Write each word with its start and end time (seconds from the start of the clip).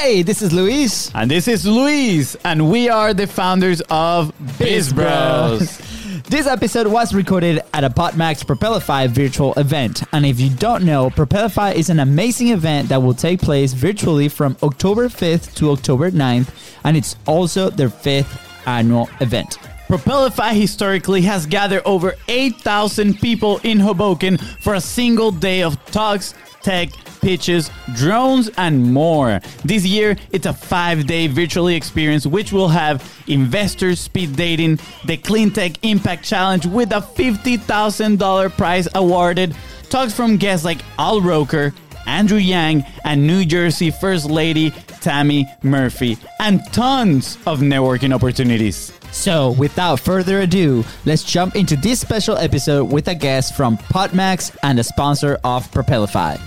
Hey, 0.00 0.22
this 0.22 0.42
is 0.42 0.52
Luis. 0.52 1.10
And 1.14 1.30
this 1.30 1.46
is 1.46 1.64
Luis, 1.64 2.36
and 2.44 2.68
we 2.70 2.88
are 2.88 3.14
the 3.14 3.26
founders 3.26 3.80
of 3.88 4.34
Biz 4.58 4.92
Bros. 4.92 5.80
This 6.24 6.46
episode 6.46 6.86
was 6.86 7.14
recorded 7.14 7.60
at 7.74 7.84
a 7.84 7.90
PodMax 7.90 8.44
Propelify 8.44 9.08
virtual 9.08 9.52
event. 9.54 10.02
And 10.12 10.24
if 10.26 10.40
you 10.40 10.50
don't 10.50 10.84
know, 10.84 11.10
Propelify 11.10 11.74
is 11.74 11.90
an 11.90 12.00
amazing 12.00 12.48
event 12.48 12.88
that 12.88 13.02
will 13.02 13.14
take 13.14 13.40
place 13.40 13.72
virtually 13.72 14.28
from 14.28 14.56
October 14.62 15.08
5th 15.08 15.54
to 15.56 15.70
October 15.70 16.10
9th, 16.10 16.48
and 16.82 16.96
it's 16.96 17.16
also 17.26 17.70
their 17.70 17.90
fifth 17.90 18.40
annual 18.66 19.08
event. 19.20 19.58
Propelify 19.94 20.52
historically 20.52 21.22
has 21.22 21.46
gathered 21.46 21.82
over 21.84 22.16
8,000 22.26 23.20
people 23.20 23.60
in 23.62 23.78
Hoboken 23.78 24.38
for 24.38 24.74
a 24.74 24.80
single 24.80 25.30
day 25.30 25.62
of 25.62 25.82
talks, 25.92 26.34
tech, 26.62 26.88
pitches, 27.20 27.70
drones, 27.94 28.50
and 28.56 28.92
more. 28.92 29.40
This 29.64 29.84
year, 29.86 30.16
it's 30.32 30.46
a 30.46 30.52
five 30.52 31.06
day 31.06 31.28
virtually 31.28 31.76
experience 31.76 32.26
which 32.26 32.52
will 32.52 32.66
have 32.66 33.08
investors 33.28 34.00
speed 34.00 34.34
dating, 34.34 34.80
the 35.04 35.16
Clean 35.16 35.48
Tech 35.48 35.84
Impact 35.84 36.24
Challenge 36.24 36.66
with 36.66 36.90
a 36.90 37.00
$50,000 37.00 38.56
prize 38.56 38.88
awarded, 38.96 39.54
talks 39.90 40.12
from 40.12 40.38
guests 40.38 40.64
like 40.64 40.80
Al 40.98 41.20
Roker, 41.20 41.72
Andrew 42.06 42.38
Yang, 42.38 42.84
and 43.04 43.24
New 43.24 43.44
Jersey 43.44 43.92
First 43.92 44.28
Lady 44.28 44.70
Tammy 45.00 45.46
Murphy, 45.62 46.18
and 46.40 46.60
tons 46.72 47.38
of 47.46 47.60
networking 47.60 48.12
opportunities. 48.12 48.93
So, 49.14 49.52
without 49.52 50.00
further 50.00 50.40
ado, 50.40 50.84
let's 51.04 51.22
jump 51.22 51.54
into 51.54 51.76
this 51.76 52.00
special 52.00 52.36
episode 52.36 52.92
with 52.92 53.06
a 53.06 53.14
guest 53.14 53.56
from 53.56 53.78
PodMax 53.78 54.54
and 54.64 54.78
a 54.80 54.84
sponsor 54.84 55.38
of 55.44 55.70
Propelify. 55.70 56.40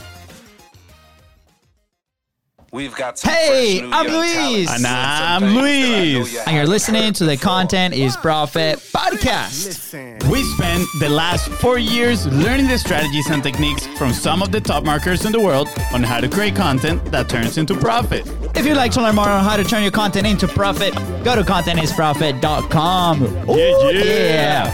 We've 2.73 2.93
got 2.93 3.17
some 3.17 3.31
Hey, 3.31 3.79
fresh 3.79 3.89
new 3.89 3.95
I'm 3.95 4.05
young 4.07 4.15
Luis. 4.17 4.75
And 4.75 4.85
I'm 4.85 5.41
things 5.41 5.53
that 5.53 5.55
I 5.55 5.55
know 5.55 5.61
Luis. 5.61 6.33
you 6.33 6.39
And 6.45 6.55
you're 6.57 6.67
listening 6.67 7.13
to 7.13 7.23
the 7.23 7.31
before. 7.31 7.49
Content 7.49 7.93
is 7.93 8.17
Profit 8.17 8.79
podcast. 8.79 10.29
We 10.29 10.43
spent 10.43 10.83
the 10.99 11.09
last 11.09 11.47
four 11.47 11.79
years 11.79 12.27
learning 12.27 12.67
the 12.67 12.77
strategies 12.77 13.29
and 13.29 13.41
techniques 13.41 13.87
from 13.97 14.11
some 14.11 14.43
of 14.43 14.51
the 14.51 14.59
top 14.59 14.83
marketers 14.83 15.25
in 15.25 15.31
the 15.31 15.39
world 15.39 15.69
on 15.93 16.03
how 16.03 16.19
to 16.19 16.27
create 16.27 16.55
content 16.55 17.03
that 17.05 17.29
turns 17.29 17.57
into 17.57 17.73
profit. 17.75 18.27
If 18.57 18.65
you'd 18.65 18.75
like 18.75 18.91
to 18.93 19.03
learn 19.03 19.13
more 19.13 19.29
on 19.29 19.43
how 19.43 19.55
to 19.55 19.63
turn 19.63 19.83
your 19.83 19.91
content 19.91 20.25
into 20.25 20.47
profit, 20.47 20.95
go 21.23 21.35
to 21.35 21.43
contentisprofit.com. 21.43 23.21
Ooh, 23.47 23.91
yeah. 23.93 24.73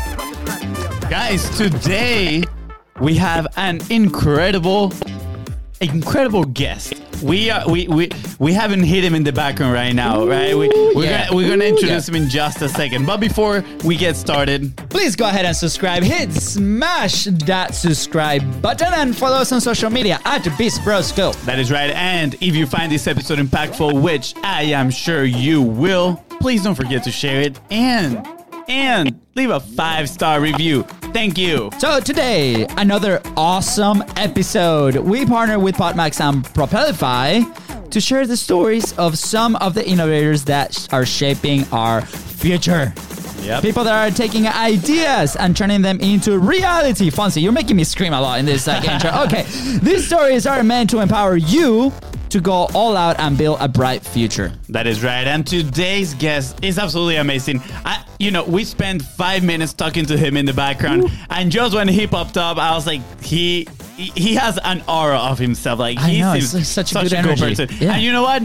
Guys, 1.10 1.50
today 1.58 2.46
we 3.02 3.16
have 3.16 3.46
an 3.58 3.82
incredible, 3.90 4.94
incredible 5.82 6.46
guest. 6.46 7.03
We 7.24 7.50
are 7.50 7.70
we 7.70 7.88
we 7.88 8.10
we 8.40 8.54
haven't 8.54 8.84
hit 8.84 9.04
him 9.04 9.16
in 9.16 9.24
the 9.24 9.32
background 9.32 9.74
right 9.74 9.94
now, 9.94 10.26
right? 10.26 10.56
We, 10.56 10.68
we're 10.68 11.06
yeah. 11.06 11.26
gonna 11.26 11.36
we're 11.36 11.50
gonna 11.50 11.66
introduce 11.66 12.08
yeah. 12.08 12.16
him 12.16 12.24
in 12.24 12.30
just 12.30 12.62
a 12.62 12.70
second. 12.70 13.06
But 13.06 13.18
before 13.18 13.64
we 13.84 13.96
get 13.96 14.16
started, 14.16 14.74
Please 14.90 15.16
go 15.16 15.28
ahead 15.28 15.46
and 15.46 15.56
subscribe. 15.56 16.04
Hit 16.04 16.32
smash 16.32 17.26
that 17.26 17.76
subscribe 17.76 18.62
button 18.62 18.94
and 18.94 19.16
follow 19.16 19.38
us 19.38 19.52
on 19.52 19.60
social 19.60 19.90
media 19.90 20.20
at 20.24 20.48
Biz 20.58 20.80
Bros 20.80 21.12
Go. 21.12 21.34
That 21.46 21.60
is 21.60 21.72
right. 21.72 21.90
And 21.92 22.36
if 22.36 22.56
you 22.56 22.66
find 22.66 22.92
this 22.92 23.08
episode 23.08 23.40
impactful, 23.40 24.02
which 24.02 24.36
I 24.44 24.64
am 24.64 24.90
sure 24.90 25.24
you 25.24 25.62
will, 25.62 26.24
please 26.40 26.64
don't 26.64 26.76
forget 26.76 27.04
to 27.04 27.12
share 27.12 27.42
it 27.42 27.60
and 27.72 28.26
and 28.68 29.20
leave 29.36 29.50
a 29.50 29.60
five 29.60 30.10
star 30.10 30.40
review. 30.42 30.84
Thank 31.14 31.38
you. 31.38 31.70
So 31.80 32.00
today, 32.00 32.66
another 32.78 33.22
awesome 33.38 34.04
episode. 34.18 34.96
We 34.98 35.26
partner 35.26 35.60
with 35.60 35.76
PodMax 35.76 36.20
and 36.22 36.44
Propelify 36.44 37.90
to 37.90 38.02
share 38.02 38.26
the 38.26 38.38
stories 38.38 38.98
of 38.98 39.18
some 39.18 39.56
of 39.58 39.76
the 39.76 39.88
innovators 39.88 40.44
that 40.46 40.88
are 40.92 41.06
shaping 41.06 41.66
our 41.72 42.02
future. 42.02 42.94
Yep. 43.44 43.62
People 43.62 43.84
that 43.84 43.94
are 43.94 44.16
taking 44.16 44.48
ideas 44.48 45.36
and 45.36 45.56
turning 45.56 45.82
them 45.82 46.00
into 46.00 46.40
reality. 46.40 47.12
Fonzie, 47.12 47.42
you're 47.42 47.52
making 47.52 47.76
me 47.76 47.84
scream 47.84 48.14
a 48.14 48.22
lot 48.22 48.40
in 48.40 48.46
this 48.46 48.68
uh, 48.68 48.80
like, 48.82 48.90
intro. 48.90 49.12
Okay, 49.26 49.44
these 49.82 50.08
stories 50.08 50.48
are 50.48 50.64
meant 50.64 50.90
to 50.92 51.00
empower 51.00 51.36
you 51.36 51.92
to 52.34 52.42
go 52.42 52.68
all 52.74 52.98
out 52.98 53.20
and 53.20 53.38
build 53.38 53.58
a 53.62 53.68
bright 53.68 54.04
future. 54.04 54.52
That 54.70 54.88
is 54.88 55.04
right. 55.04 55.28
And 55.28 55.46
today's 55.46 56.16
guest 56.16 56.64
is 56.64 56.80
absolutely 56.80 57.18
amazing. 57.18 57.62
I, 57.86 58.04
you 58.20 58.32
know, 58.32 58.44
we 58.44 58.64
spent 58.64 59.04
five 59.04 59.44
minutes 59.44 59.72
talking 59.72 60.04
to 60.08 60.18
him 60.18 60.36
in 60.36 60.48
the 60.48 60.54
background, 60.54 61.12
and 61.30 61.52
just 61.52 61.76
when 61.76 61.88
he 61.88 62.08
popped 62.08 62.36
up, 62.36 62.58
I 62.58 62.74
was 62.74 62.88
like, 62.88 63.02
he 63.22 63.68
he 63.98 64.34
has 64.34 64.58
an 64.64 64.82
aura 64.88 65.20
of 65.20 65.38
himself. 65.38 65.78
Like 65.78 66.00
I 66.00 66.10
he 66.10 66.22
know, 66.22 66.34
seems 66.34 66.56
it's 66.56 66.68
such 66.70 66.92
a 66.96 67.02
good 67.04 67.12
cool 67.12 67.20
energy. 67.20 67.42
person. 67.56 67.70
Yeah. 67.80 67.94
And 67.94 68.04
you 68.04 68.12
know 68.12 68.24
what? 68.24 68.42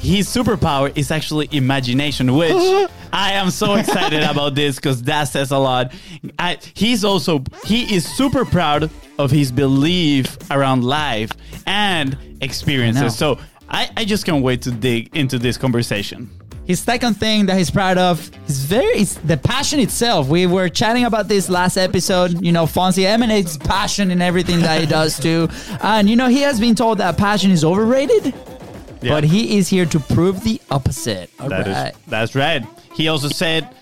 His 0.00 0.26
superpower 0.28 0.96
is 0.98 1.12
actually 1.12 1.48
imagination, 1.52 2.34
which 2.34 2.52
I 3.12 3.34
am 3.34 3.50
so 3.50 3.76
excited 3.76 4.24
about 4.24 4.56
this 4.56 4.76
because 4.76 5.04
that 5.04 5.24
says 5.24 5.52
a 5.52 5.58
lot. 5.58 5.92
I, 6.40 6.58
he's 6.74 7.04
also 7.04 7.44
he 7.64 7.94
is 7.94 8.04
super 8.04 8.44
proud 8.44 8.90
of 9.16 9.30
his 9.30 9.52
belief 9.52 10.36
around 10.50 10.82
life 10.82 11.30
and. 11.68 12.18
Experiences. 12.40 13.16
So 13.16 13.38
I, 13.68 13.90
I 13.96 14.04
just 14.04 14.24
can't 14.24 14.42
wait 14.42 14.62
to 14.62 14.70
dig 14.70 15.14
into 15.16 15.38
this 15.38 15.56
conversation. 15.56 16.30
His 16.66 16.80
second 16.80 17.14
thing 17.14 17.46
that 17.46 17.56
he's 17.56 17.70
proud 17.70 17.96
of 17.96 18.30
is 18.46 18.64
very 18.64 19.00
is 19.00 19.14
the 19.20 19.38
passion 19.38 19.80
itself. 19.80 20.28
We 20.28 20.46
were 20.46 20.68
chatting 20.68 21.04
about 21.06 21.26
this 21.26 21.48
last 21.48 21.78
episode. 21.78 22.44
You 22.44 22.52
know, 22.52 22.64
Fonzie 22.66 23.04
emanates 23.06 23.56
passion 23.56 24.10
in 24.10 24.20
everything 24.20 24.60
that 24.60 24.78
he 24.80 24.86
does 24.98 25.18
too, 25.18 25.48
and 25.82 26.10
you 26.10 26.16
know 26.16 26.28
he 26.28 26.42
has 26.42 26.60
been 26.60 26.74
told 26.74 26.98
that 26.98 27.16
passion 27.16 27.50
is 27.52 27.64
overrated, 27.64 28.34
Yeah. 29.00 29.12
but 29.14 29.24
he 29.24 29.56
is 29.56 29.68
here 29.68 29.86
to 29.86 29.98
prove 29.98 30.44
the 30.44 30.60
opposite. 30.70 31.30
All 31.40 31.48
That 31.48 31.66
is- 31.68 31.74
right. 31.74 31.94
that's 32.06 32.34
right. 32.34 32.62
He 32.94 33.08
also 33.08 33.28
said 33.28 33.74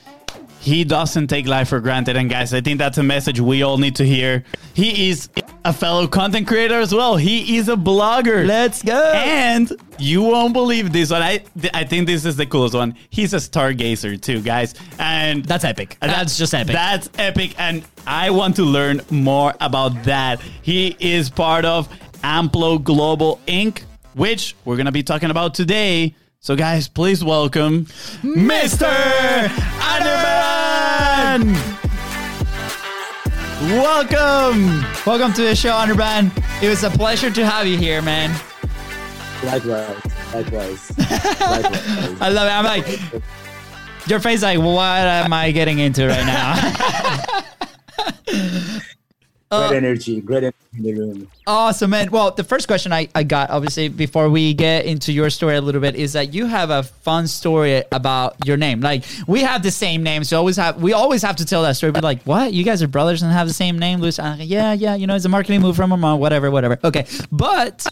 he 0.66 0.82
doesn't 0.82 1.28
take 1.28 1.46
life 1.46 1.68
for 1.68 1.78
granted. 1.78 2.16
And 2.16 2.28
guys, 2.28 2.52
I 2.52 2.60
think 2.60 2.78
that's 2.78 2.98
a 2.98 3.02
message 3.02 3.38
we 3.38 3.62
all 3.62 3.78
need 3.78 3.94
to 3.96 4.04
hear. 4.04 4.42
He 4.74 5.10
is 5.10 5.28
a 5.64 5.72
fellow 5.72 6.08
content 6.08 6.48
creator 6.48 6.80
as 6.80 6.92
well. 6.92 7.16
He 7.16 7.56
is 7.56 7.68
a 7.68 7.76
blogger. 7.76 8.44
Let's 8.44 8.82
go. 8.82 9.12
And 9.14 9.72
you 10.00 10.22
won't 10.22 10.52
believe 10.52 10.92
this 10.92 11.12
one. 11.12 11.22
I 11.22 11.44
I 11.72 11.84
think 11.84 12.08
this 12.08 12.24
is 12.24 12.34
the 12.34 12.46
coolest 12.46 12.74
one. 12.74 12.96
He's 13.10 13.32
a 13.32 13.36
stargazer 13.36 14.20
too, 14.20 14.42
guys. 14.42 14.74
And 14.98 15.44
That's 15.44 15.64
epic. 15.64 15.98
Uh, 16.02 16.08
that's 16.08 16.36
just 16.36 16.52
epic. 16.52 16.72
That's 16.74 17.08
epic. 17.16 17.54
And 17.58 17.84
I 18.04 18.30
want 18.30 18.56
to 18.56 18.64
learn 18.64 19.02
more 19.08 19.54
about 19.60 20.02
that. 20.02 20.40
He 20.62 20.96
is 20.98 21.30
part 21.30 21.64
of 21.64 21.88
Amplo 22.24 22.82
Global 22.82 23.38
Inc., 23.46 23.82
which 24.14 24.56
we're 24.64 24.76
going 24.76 24.86
to 24.86 24.92
be 24.92 25.04
talking 25.04 25.30
about 25.30 25.54
today. 25.54 26.16
So, 26.46 26.54
guys, 26.54 26.86
please 26.86 27.24
welcome 27.24 27.86
Mr. 28.22 28.86
Anirban! 29.80 31.52
Welcome! 33.62 34.84
Welcome 35.04 35.32
to 35.32 35.42
the 35.42 35.56
show, 35.56 35.72
Anirban. 35.72 36.30
It 36.62 36.68
was 36.68 36.84
a 36.84 36.90
pleasure 36.90 37.32
to 37.32 37.44
have 37.44 37.66
you 37.66 37.76
here, 37.76 38.00
man. 38.00 38.30
Likewise, 39.42 39.96
likewise, 40.32 40.96
likewise. 40.98 42.20
I 42.20 42.28
love 42.28 42.46
it. 42.46 42.52
I'm 42.52 42.64
like, 42.64 43.00
your 44.06 44.20
face, 44.20 44.44
like, 44.44 44.60
what 44.60 44.78
am 44.78 45.32
I 45.32 45.50
getting 45.50 45.80
into 45.80 46.06
right 46.06 46.26
now? 46.26 46.54
great 49.50 49.76
energy, 49.76 50.20
great 50.20 50.44
energy 50.44 50.56
in 50.76 50.82
the 50.82 50.92
room. 50.94 51.30
Awesome, 51.46 51.90
man. 51.90 52.10
Well, 52.10 52.30
the 52.32 52.44
first 52.44 52.66
question 52.66 52.92
I, 52.92 53.08
I 53.14 53.22
got, 53.22 53.50
obviously, 53.50 53.88
before 53.88 54.28
we 54.28 54.54
get 54.54 54.84
into 54.84 55.12
your 55.12 55.30
story 55.30 55.56
a 55.56 55.60
little 55.60 55.80
bit, 55.80 55.94
is 55.94 56.14
that 56.14 56.34
you 56.34 56.46
have 56.46 56.70
a 56.70 56.82
fun 56.82 57.26
story 57.26 57.84
about 57.92 58.44
your 58.44 58.56
name. 58.56 58.80
Like, 58.80 59.04
we 59.26 59.42
have 59.42 59.62
the 59.62 59.70
same 59.70 60.02
name, 60.02 60.24
so 60.24 60.38
always 60.38 60.56
have 60.56 60.82
we 60.82 60.92
always 60.92 61.22
have 61.22 61.36
to 61.36 61.44
tell 61.44 61.62
that 61.62 61.76
story. 61.76 61.92
But 61.92 62.04
like, 62.04 62.22
what? 62.22 62.52
You 62.52 62.64
guys 62.64 62.82
are 62.82 62.88
brothers 62.88 63.22
and 63.22 63.32
have 63.32 63.46
the 63.46 63.54
same 63.54 63.78
name, 63.78 64.00
Luis? 64.00 64.18
Like, 64.18 64.40
yeah, 64.42 64.72
yeah. 64.72 64.94
You 64.94 65.06
know, 65.06 65.14
it's 65.14 65.24
a 65.24 65.28
marketing 65.28 65.60
move 65.60 65.76
from 65.76 65.90
my 65.90 65.96
mom. 65.96 66.18
Whatever, 66.18 66.50
whatever. 66.50 66.78
Okay, 66.82 67.06
but 67.30 67.86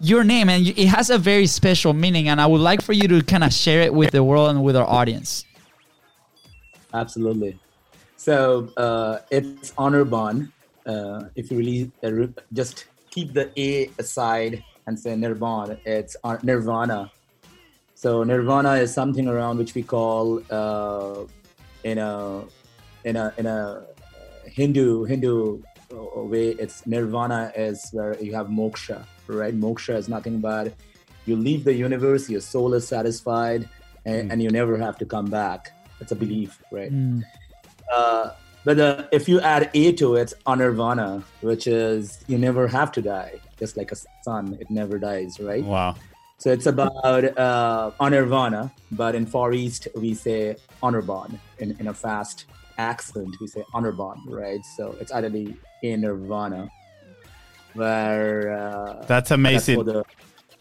your 0.00 0.24
name 0.24 0.48
and 0.48 0.66
it 0.66 0.86
has 0.86 1.10
a 1.10 1.18
very 1.18 1.46
special 1.46 1.92
meaning, 1.92 2.28
and 2.28 2.40
I 2.40 2.46
would 2.46 2.60
like 2.60 2.82
for 2.82 2.92
you 2.92 3.08
to 3.08 3.22
kind 3.22 3.42
of 3.42 3.52
share 3.52 3.82
it 3.82 3.94
with 3.94 4.10
the 4.10 4.22
world 4.22 4.50
and 4.50 4.62
with 4.62 4.76
our 4.76 4.86
audience. 4.86 5.44
Absolutely. 6.92 7.58
So 8.16 8.68
uh, 8.76 9.18
it's 9.30 9.72
Anirban. 9.72 10.50
Uh, 10.86 11.24
if 11.34 11.50
you 11.50 11.58
really 11.58 11.90
uh, 12.02 12.26
just 12.52 12.86
keep 13.10 13.32
the 13.32 13.50
A 13.56 13.90
aside 13.98 14.62
and 14.86 14.98
say 14.98 15.16
nirvana, 15.16 15.78
it's 15.84 16.16
uh, 16.24 16.36
nirvana. 16.42 17.10
So 17.94 18.22
nirvana 18.22 18.74
is 18.74 18.92
something 18.92 19.28
around 19.28 19.58
which 19.58 19.74
we 19.74 19.82
call 19.82 20.42
uh, 20.50 21.24
in 21.84 21.98
a 21.98 22.44
in 23.04 23.16
a 23.16 23.32
in 23.38 23.46
a 23.46 23.86
Hindu 24.46 25.04
Hindu 25.04 25.62
way. 25.90 26.50
It's 26.50 26.86
nirvana 26.86 27.52
is 27.56 27.88
where 27.92 28.20
you 28.20 28.34
have 28.34 28.48
moksha, 28.48 29.06
right? 29.26 29.58
Moksha 29.58 29.96
is 29.96 30.08
nothing 30.08 30.40
but 30.40 30.74
you 31.26 31.36
leave 31.36 31.64
the 31.64 31.72
universe, 31.72 32.28
your 32.28 32.40
soul 32.40 32.74
is 32.74 32.86
satisfied, 32.86 33.68
and, 34.04 34.30
and 34.30 34.42
you 34.42 34.50
never 34.50 34.76
have 34.76 34.98
to 34.98 35.06
come 35.06 35.26
back. 35.26 35.72
It's 36.00 36.12
a 36.12 36.16
belief, 36.16 36.62
right? 36.70 36.92
Uh, 37.90 38.32
but 38.64 38.78
uh, 38.80 39.04
if 39.12 39.28
you 39.28 39.40
add 39.40 39.70
A 39.74 39.92
to 39.92 40.16
it, 40.16 40.22
it's 40.22 40.34
anirvana, 40.46 41.22
which 41.42 41.66
is 41.66 42.24
you 42.26 42.38
never 42.38 42.66
have 42.66 42.90
to 42.92 43.02
die, 43.02 43.40
just 43.58 43.76
like 43.76 43.92
a 43.92 43.96
sun, 44.22 44.56
it 44.60 44.70
never 44.70 44.98
dies, 44.98 45.38
right? 45.40 45.64
Wow. 45.64 45.96
So 46.38 46.50
it's 46.50 46.66
about 46.66 47.24
uh, 47.38 47.92
Anirvana, 48.00 48.70
but 48.92 49.14
in 49.14 49.24
Far 49.26 49.52
East 49.52 49.88
we 49.94 50.14
say 50.14 50.56
Anirban. 50.82 51.38
In, 51.58 51.76
in 51.78 51.86
a 51.88 51.94
fast 51.94 52.46
accent, 52.78 53.36
we 53.40 53.46
say 53.46 53.64
Anirban, 53.74 54.16
right? 54.26 54.62
So 54.76 54.96
it's 55.00 55.12
actually 55.12 55.56
in 55.82 56.00
Nirvana, 56.02 56.68
where 57.74 58.52
uh, 58.52 59.04
That's 59.06 59.30
amazing. 59.30 59.84
the- 59.84 60.04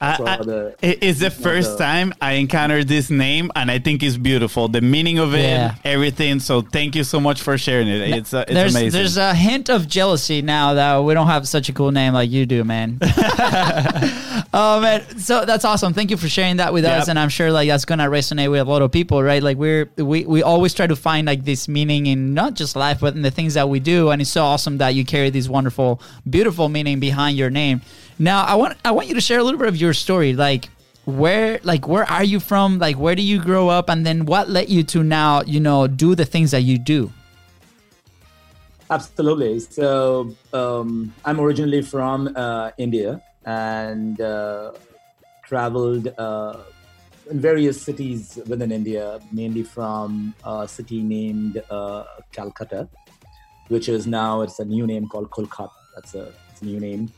I- 0.03 0.15
I- 0.15 0.19
what 0.37 0.45
the- 0.45 0.75
it- 0.81 0.99
it's 1.01 1.19
the 1.19 1.29
first 1.31 1.77
the- 1.77 1.83
time 1.83 2.13
I 2.21 2.33
encountered 2.33 2.87
this 2.87 3.09
name, 3.09 3.51
and 3.55 3.71
I 3.71 3.79
think 3.79 4.03
it's 4.03 4.17
beautiful. 4.17 4.67
The 4.67 4.81
meaning 4.81 5.17
of 5.19 5.33
it, 5.33 5.39
Yeah. 5.43 5.75
everything. 5.85 6.39
So 6.39 6.61
thank 6.61 6.95
you 6.95 7.03
so 7.03 7.19
much 7.19 7.41
for 7.41 7.57
sharing 7.57 7.87
it. 7.87 8.01
It's, 8.17 8.33
uh, 8.33 8.43
it's 8.47 8.53
there's 8.53 8.75
amazing. 8.75 8.91
there's 8.99 9.17
a 9.17 9.33
hint 9.33 9.69
of 9.69 9.87
jealousy 9.87 10.41
now 10.41 10.73
that 10.73 11.03
we 11.03 11.13
don't 11.13 11.27
have 11.27 11.47
such 11.47 11.69
a 11.69 11.73
cool 11.73 11.91
name 11.91 12.13
like 12.13 12.29
you 12.29 12.45
do, 12.45 12.63
man. 12.63 12.99
oh 14.53 14.79
man, 14.81 15.17
so 15.17 15.45
that's 15.45 15.65
awesome. 15.65 15.93
Thank 15.93 16.11
you 16.11 16.17
for 16.17 16.27
sharing 16.29 16.57
that 16.57 16.73
with 16.73 16.85
us, 16.85 17.07
and 17.07 17.17
I'm 17.17 17.29
sure 17.29 17.51
like 17.51 17.67
that's 17.67 17.85
gonna 17.85 18.07
resonate 18.09 18.49
with 18.51 18.61
a 18.61 18.63
lot 18.65 18.81
of 18.81 18.91
people, 18.91 19.21
right? 19.23 19.41
Like 19.41 19.57
we're 19.57 19.89
we 19.97 20.25
we 20.25 20.43
always 20.43 20.73
try 20.73 20.87
to 20.87 20.95
find 20.95 21.27
like 21.27 21.45
this 21.45 21.67
meaning 21.67 22.05
in 22.07 22.33
not 22.33 22.53
just 22.55 22.75
life, 22.75 22.99
but 22.99 23.15
in 23.15 23.21
the 23.21 23.31
things 23.31 23.53
that 23.55 23.69
we 23.69 23.79
do, 23.79 24.09
and 24.09 24.21
it's 24.21 24.31
so 24.31 24.43
awesome 24.43 24.77
that 24.79 24.95
you 24.95 25.05
carry 25.05 25.29
this 25.29 25.47
wonderful, 25.49 26.01
beautiful 26.29 26.69
meaning 26.69 26.99
behind 26.99 27.37
your 27.37 27.49
name. 27.49 27.81
Now, 28.19 28.43
I 28.43 28.55
want 28.55 28.77
I 28.85 28.91
want 28.91 29.07
you 29.07 29.15
to 29.15 29.21
share 29.21 29.39
a 29.39 29.43
little 29.43 29.59
bit 29.59 29.67
of 29.67 29.77
your 29.77 29.93
story, 29.93 30.33
like 30.33 30.69
where 31.05 31.59
like 31.63 31.87
where 31.87 32.09
are 32.09 32.23
you 32.23 32.39
from 32.39 32.79
like 32.79 32.97
where 32.97 33.13
do 33.13 33.21
you 33.21 33.37
grow 33.37 33.67
up 33.67 33.89
and 33.89 34.05
then 34.05 34.25
what 34.25 34.49
led 34.49 34.69
you 34.69 34.83
to 34.83 35.03
now 35.03 35.41
you 35.41 35.59
know 35.59 35.85
do 35.85 36.15
the 36.15 36.23
things 36.23 36.51
that 36.51 36.61
you 36.61 36.77
do 36.77 37.11
Absolutely. 38.93 39.59
So 39.59 40.35
um, 40.53 41.13
I'm 41.25 41.39
originally 41.39 41.81
from 41.81 42.31
uh, 42.35 42.69
India 42.77 43.21
and 43.45 44.21
uh, 44.21 44.73
traveled 45.43 46.07
uh, 46.17 46.57
in 47.31 47.39
various 47.39 47.81
cities 47.81 48.37
within 48.45 48.71
India, 48.71 49.19
mainly 49.31 49.63
from 49.63 50.35
a 50.43 50.67
city 50.67 51.01
named 51.01 51.63
uh, 51.71 52.03
Calcutta, 52.31 52.87
which 53.69 53.89
is 53.89 54.05
now 54.05 54.41
it's 54.41 54.59
a 54.59 54.65
new 54.65 54.85
name 54.85 55.07
called 55.07 55.31
Kolkata. 55.31 55.71
That's 55.95 56.13
a, 56.13 56.31
a 56.61 56.65
new 56.65 56.79
name. 56.79 57.11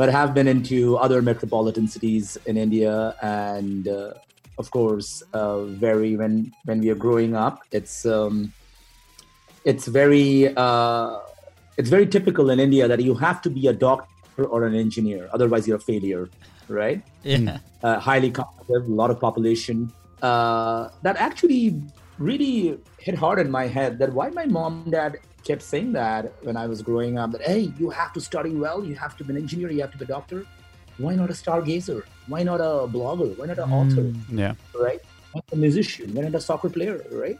But 0.00 0.08
have 0.08 0.32
been 0.32 0.48
into 0.48 0.96
other 0.96 1.20
metropolitan 1.20 1.86
cities 1.86 2.38
in 2.46 2.56
India, 2.56 3.14
and 3.20 3.86
uh, 3.86 4.14
of 4.56 4.70
course, 4.70 5.22
uh, 5.34 5.64
very 5.86 6.16
when 6.16 6.54
when 6.64 6.80
we 6.80 6.88
are 6.88 7.00
growing 7.06 7.36
up, 7.36 7.56
it's 7.70 8.06
um, 8.06 8.50
it's 9.66 9.86
very 9.86 10.56
uh, 10.56 11.18
it's 11.76 11.90
very 11.90 12.06
typical 12.06 12.48
in 12.48 12.58
India 12.60 12.88
that 12.88 13.02
you 13.02 13.14
have 13.14 13.42
to 13.42 13.50
be 13.50 13.66
a 13.66 13.74
doctor 13.74 14.44
or 14.48 14.64
an 14.64 14.74
engineer, 14.74 15.28
otherwise 15.34 15.68
you're 15.68 15.76
a 15.84 15.88
failure, 15.92 16.24
right? 16.68 17.04
yeah 17.22 17.58
Uh, 17.84 17.98
highly 18.00 18.30
competitive, 18.30 18.88
a 18.88 18.96
lot 19.02 19.10
of 19.10 19.20
population. 19.20 19.92
Uh, 20.22 20.88
that 21.04 21.16
actually 21.28 21.76
really 22.16 22.78
hit 22.96 23.16
hard 23.24 23.38
in 23.38 23.50
my 23.50 23.66
head. 23.66 23.98
That 23.98 24.16
why 24.16 24.30
my 24.30 24.46
mom 24.46 24.80
and 24.84 24.92
dad 24.92 25.20
kept 25.44 25.62
saying 25.62 25.92
that 25.92 26.32
when 26.42 26.56
I 26.56 26.66
was 26.66 26.82
growing 26.82 27.18
up. 27.18 27.32
That 27.32 27.42
hey, 27.42 27.72
you 27.78 27.90
have 27.90 28.12
to 28.14 28.20
study 28.20 28.50
well, 28.50 28.84
you 28.84 28.94
have 28.94 29.16
to 29.18 29.24
be 29.24 29.32
an 29.32 29.38
engineer, 29.38 29.70
you 29.70 29.80
have 29.80 29.92
to 29.92 29.98
be 29.98 30.04
a 30.04 30.08
doctor. 30.08 30.46
Why 30.98 31.14
not 31.14 31.30
a 31.30 31.32
stargazer? 31.32 32.04
Why 32.26 32.42
not 32.42 32.60
a 32.60 32.86
blogger? 32.86 33.36
Why 33.38 33.46
not 33.46 33.58
an 33.58 33.72
author? 33.72 34.12
yeah. 34.30 34.54
right? 34.78 35.00
Not 35.34 35.44
a 35.52 35.56
musician, 35.56 36.14
Why 36.14 36.22
not 36.22 36.34
a 36.34 36.40
soccer 36.40 36.68
player, 36.68 37.02
right? 37.10 37.38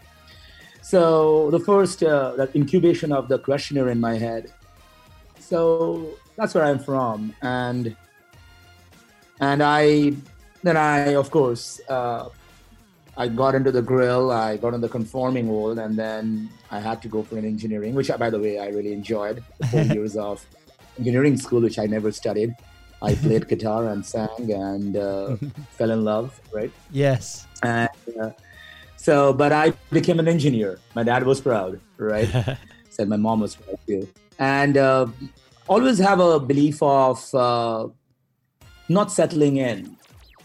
So 0.82 1.50
the 1.50 1.61
first 1.61 2.02
uh, 2.02 2.32
that 2.37 2.56
incubation 2.56 3.12
of 3.12 3.29
the 3.29 3.38
questionnaire 3.38 3.91
in 3.91 4.00
my 4.00 4.17
head. 4.17 4.53
So 5.38 6.17
that's 6.37 6.55
where 6.55 6.64
I'm 6.64 6.79
from, 6.79 7.35
and 7.43 7.94
and 9.41 9.62
I 9.62 10.14
then 10.62 10.76
I 10.76 11.14
of 11.14 11.31
course 11.31 11.81
uh, 11.88 12.29
I 13.20 13.28
got 13.28 13.55
into 13.55 13.70
the 13.70 13.82
grill, 13.82 14.31
I 14.31 14.56
got 14.56 14.72
in 14.72 14.81
the 14.81 14.88
conforming 14.88 15.46
world, 15.49 15.78
and 15.78 15.94
then 15.94 16.49
I 16.70 16.81
had 16.81 17.02
to 17.02 17.08
go 17.08 17.22
for 17.22 17.37
an 17.37 17.44
engineering, 17.44 17.94
which 17.94 18.11
I, 18.11 18.17
by 18.17 18.31
the 18.31 18.38
way 18.38 18.58
I 18.58 18.69
really 18.69 18.94
enjoyed. 18.94 19.44
The 19.58 19.67
four 19.67 19.82
years 19.96 20.17
of 20.17 20.43
engineering 20.99 21.37
school, 21.37 21.61
which 21.61 21.78
I 21.78 21.84
never 21.84 22.11
studied. 22.12 22.55
I 23.02 23.14
played 23.14 23.46
guitar 23.46 23.88
and 23.88 24.06
sang 24.06 24.46
and 24.50 24.96
uh, 24.96 25.37
fell 25.76 25.90
in 25.90 26.02
love, 26.02 26.40
right? 26.50 26.72
yes 26.90 27.46
And 27.62 27.90
uh, 28.22 28.31
so, 28.96 29.34
but 29.34 29.52
I 29.52 29.75
became 29.90 30.19
an 30.19 30.28
engineer. 30.37 30.78
My 30.94 31.02
dad 31.02 31.25
was 31.25 31.43
proud, 31.43 31.78
right? 31.99 32.31
Said 32.88 33.11
my 33.11 33.19
mom 33.19 33.40
was 33.40 33.55
proud 33.55 33.78
too. 33.87 34.08
And 34.38 34.78
uh, 34.78 35.08
always 35.69 35.99
have 35.99 36.20
a 36.20 36.40
belief 36.40 36.82
of 36.82 37.34
uh, 37.34 37.88
not 38.88 39.12
settling 39.12 39.58
in, 39.58 39.99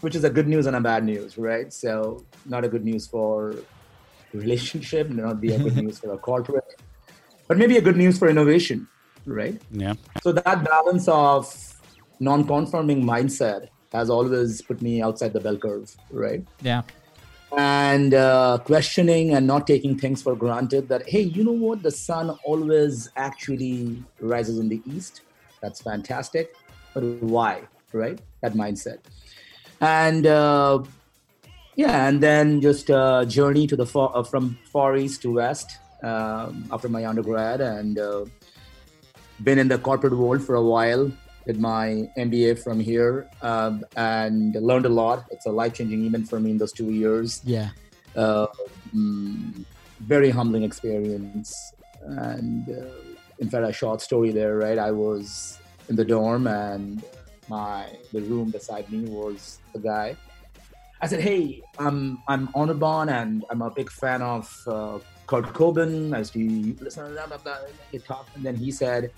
which 0.06 0.14
is 0.14 0.22
a 0.22 0.30
good 0.30 0.46
news 0.46 0.66
and 0.66 0.76
a 0.76 0.80
bad 0.80 1.04
news, 1.04 1.36
right? 1.36 1.72
So, 1.72 2.24
not 2.44 2.64
a 2.64 2.68
good 2.68 2.84
news 2.84 3.08
for 3.08 3.56
relationship, 4.32 5.10
not 5.10 5.40
be 5.40 5.52
a 5.52 5.58
good 5.58 5.76
news 5.82 5.98
for 5.98 6.12
a 6.12 6.18
corporate, 6.18 6.80
but 7.48 7.58
maybe 7.58 7.76
a 7.76 7.80
good 7.80 7.96
news 7.96 8.16
for 8.16 8.28
innovation, 8.28 8.86
right? 9.24 9.60
Yeah. 9.72 9.94
So 10.22 10.30
that 10.30 10.62
balance 10.64 11.08
of 11.08 11.52
non-conforming 12.20 13.02
mindset 13.02 13.66
has 13.92 14.08
always 14.08 14.62
put 14.62 14.80
me 14.80 15.02
outside 15.02 15.32
the 15.32 15.40
bell 15.40 15.56
curve, 15.56 15.90
right? 16.12 16.44
yeah 16.62 16.82
and 17.56 18.12
uh, 18.14 18.58
questioning 18.64 19.34
and 19.34 19.46
not 19.46 19.66
taking 19.66 19.96
things 19.96 20.20
for 20.20 20.34
granted 20.34 20.88
that 20.88 21.08
hey 21.08 21.20
you 21.20 21.44
know 21.44 21.52
what 21.52 21.82
the 21.82 21.90
sun 21.90 22.30
always 22.44 23.08
actually 23.16 24.02
rises 24.20 24.58
in 24.58 24.68
the 24.68 24.82
east 24.84 25.20
that's 25.62 25.80
fantastic 25.80 26.54
but 26.92 27.04
why 27.36 27.62
right 27.92 28.20
that 28.40 28.54
mindset 28.54 28.98
and 29.80 30.26
uh, 30.26 30.82
yeah 31.76 32.08
and 32.08 32.22
then 32.22 32.60
just 32.60 32.90
uh, 32.90 33.24
journey 33.24 33.66
to 33.66 33.76
the 33.76 33.86
far, 33.86 34.10
uh, 34.14 34.22
from 34.22 34.58
far 34.72 34.96
east 34.96 35.22
to 35.22 35.34
west 35.34 35.78
um, 36.02 36.64
after 36.72 36.88
my 36.88 37.04
undergrad 37.04 37.60
and 37.60 37.98
uh, 37.98 38.24
been 39.42 39.58
in 39.58 39.68
the 39.68 39.78
corporate 39.78 40.16
world 40.16 40.42
for 40.42 40.54
a 40.54 40.62
while 40.62 41.10
did 41.46 41.60
my 41.60 42.10
MBA 42.18 42.58
from 42.62 42.80
here 42.80 43.28
um, 43.40 43.84
and 43.96 44.54
learned 44.56 44.84
a 44.84 44.88
lot. 44.88 45.26
It's 45.30 45.46
a 45.46 45.50
life 45.50 45.74
changing 45.74 46.04
event 46.04 46.28
for 46.28 46.40
me 46.40 46.50
in 46.50 46.58
those 46.58 46.72
two 46.72 46.90
years. 46.90 47.40
yeah 47.44 47.70
Uh, 48.16 48.46
mm, 48.94 49.64
very 50.00 50.30
humbling 50.30 50.64
experience. 50.64 51.72
And 52.02 52.68
uh, 52.68 53.14
in 53.38 53.48
fact, 53.48 53.64
a 53.68 53.72
short 53.72 54.00
story 54.00 54.32
there, 54.32 54.56
right? 54.56 54.78
I 54.78 54.90
was 54.90 55.58
in 55.88 55.96
the 55.96 56.04
dorm 56.04 56.46
and 56.46 57.04
my 57.48 57.86
the 58.12 58.20
room 58.22 58.50
beside 58.50 58.90
me 58.90 59.00
was 59.08 59.58
a 59.74 59.78
guy. 59.78 60.16
I 61.00 61.06
said, 61.06 61.20
"Hey, 61.20 61.62
I'm 61.78 62.22
I'm 62.28 62.48
Anirban 62.48 63.10
and 63.10 63.44
I'm 63.50 63.62
a 63.62 63.70
big 63.70 63.90
fan 63.90 64.22
of 64.22 64.50
uh, 64.66 64.98
Kurt 65.26 65.46
Cobain. 65.52 66.14
I 66.14 66.18
used 66.18 66.32
to 66.32 66.76
listen 66.80 67.04
to 67.06 67.10
blah, 67.12 67.26
blah, 67.26 67.38
blah, 67.38 67.58
he 67.92 67.98
talked, 67.98 68.34
and 68.36 68.44
then 68.44 68.56
he 68.56 68.70
said, 68.70 69.10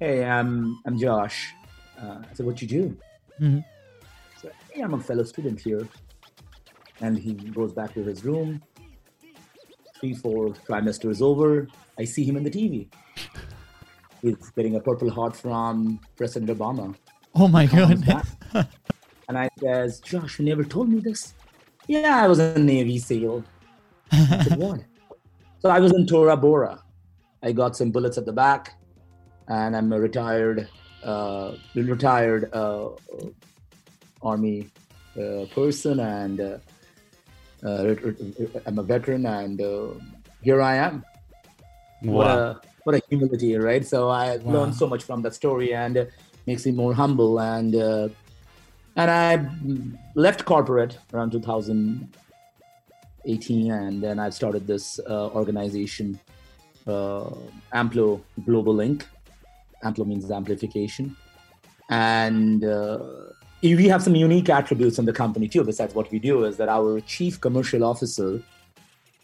"Hey, 0.00 0.24
I'm 0.24 0.78
I'm 0.86 0.98
Josh." 0.98 1.54
Uh, 2.00 2.18
I 2.30 2.34
said, 2.34 2.46
"What 2.46 2.60
you 2.60 2.68
do?" 2.68 2.96
Mhm. 3.40 3.64
So, 4.40 4.50
"Hey, 4.70 4.82
I'm 4.82 4.94
a 4.94 5.00
fellow 5.00 5.24
student 5.24 5.60
here." 5.60 5.88
And 7.00 7.18
he 7.18 7.34
goes 7.34 7.72
back 7.72 7.92
to 7.94 8.02
his 8.02 8.24
room. 8.24 8.62
Three, 10.00 10.14
four 10.14 10.48
trimesters 10.68 11.20
over, 11.22 11.68
I 11.98 12.04
see 12.04 12.24
him 12.24 12.36
in 12.36 12.44
the 12.44 12.50
TV. 12.50 12.88
He's 14.22 14.50
getting 14.56 14.76
a 14.76 14.80
Purple 14.80 15.10
Heart 15.10 15.36
from 15.36 16.00
President 16.16 16.50
Obama 16.58 16.94
oh 17.36 17.48
my 17.48 17.66
comes 17.66 18.02
god 18.02 18.26
and 19.28 19.36
I 19.36 19.48
says, 19.60 20.00
Josh, 20.00 20.38
you 20.38 20.44
never 20.44 20.62
told 20.64 20.88
me 20.88 21.00
this. 21.00 21.34
Yeah, 21.88 22.22
I 22.24 22.28
was 22.28 22.38
a 22.38 22.58
Navy 22.58 22.98
SEAL. 22.98 23.44
I 24.12 24.42
said, 24.44 24.56
what? 24.56 24.80
So 25.58 25.68
I 25.68 25.80
was 25.80 25.92
in 25.92 26.06
Tora 26.06 26.36
Bora. 26.36 26.80
I 27.42 27.52
got 27.52 27.76
some 27.76 27.90
bullets 27.90 28.18
at 28.18 28.24
the 28.24 28.32
back, 28.32 28.74
and 29.48 29.76
I'm 29.76 29.92
a 29.92 29.98
retired, 29.98 30.68
uh, 31.02 31.52
retired 31.74 32.50
uh, 32.54 32.90
army 34.22 34.68
uh, 35.20 35.46
person, 35.46 35.98
and 36.00 36.40
uh, 36.40 36.58
uh, 37.66 37.84
ret- 37.86 38.04
ret- 38.04 38.62
I'm 38.66 38.78
a 38.78 38.82
veteran, 38.84 39.26
and 39.26 39.60
uh, 39.60 39.88
here 40.42 40.62
I 40.62 40.76
am 40.76 41.04
what 42.02 42.26
a 42.26 42.60
what 42.84 42.94
a 42.94 43.00
humility 43.08 43.56
right 43.56 43.84
so 43.84 44.08
i 44.08 44.36
Wow. 44.36 44.52
learned 44.52 44.74
so 44.74 44.86
much 44.86 45.02
from 45.02 45.22
that 45.22 45.34
story 45.34 45.74
and 45.74 45.96
uh, 45.96 46.04
makes 46.46 46.66
me 46.66 46.72
more 46.72 46.94
humble 46.94 47.40
and 47.40 47.74
uh, 47.74 48.08
and 48.96 49.10
i 49.10 49.44
left 50.14 50.44
corporate 50.44 50.98
around 51.12 51.32
2018 51.32 53.70
and 53.70 54.02
then 54.02 54.18
i 54.18 54.30
started 54.30 54.66
this 54.66 54.98
uh, 55.08 55.28
organization 55.28 56.18
uh, 56.86 57.30
amplo 57.74 58.20
global 58.44 58.76
inc. 58.76 59.04
Amplo 59.82 60.06
means 60.06 60.30
amplification. 60.30 61.16
And 61.90 62.64
uh, 62.64 62.98
we 63.62 63.88
have 63.88 64.02
some 64.02 64.16
unique 64.16 64.48
attributes 64.48 64.98
in 64.98 65.04
the 65.04 65.12
company 65.12 65.48
too 65.48 65.64
besides 65.64 65.94
what 65.94 66.10
we 66.10 66.18
do 66.18 66.44
is 66.44 66.56
that 66.56 66.68
our 66.68 67.00
chief 67.00 67.40
commercial 67.40 67.84
officer 67.84 68.40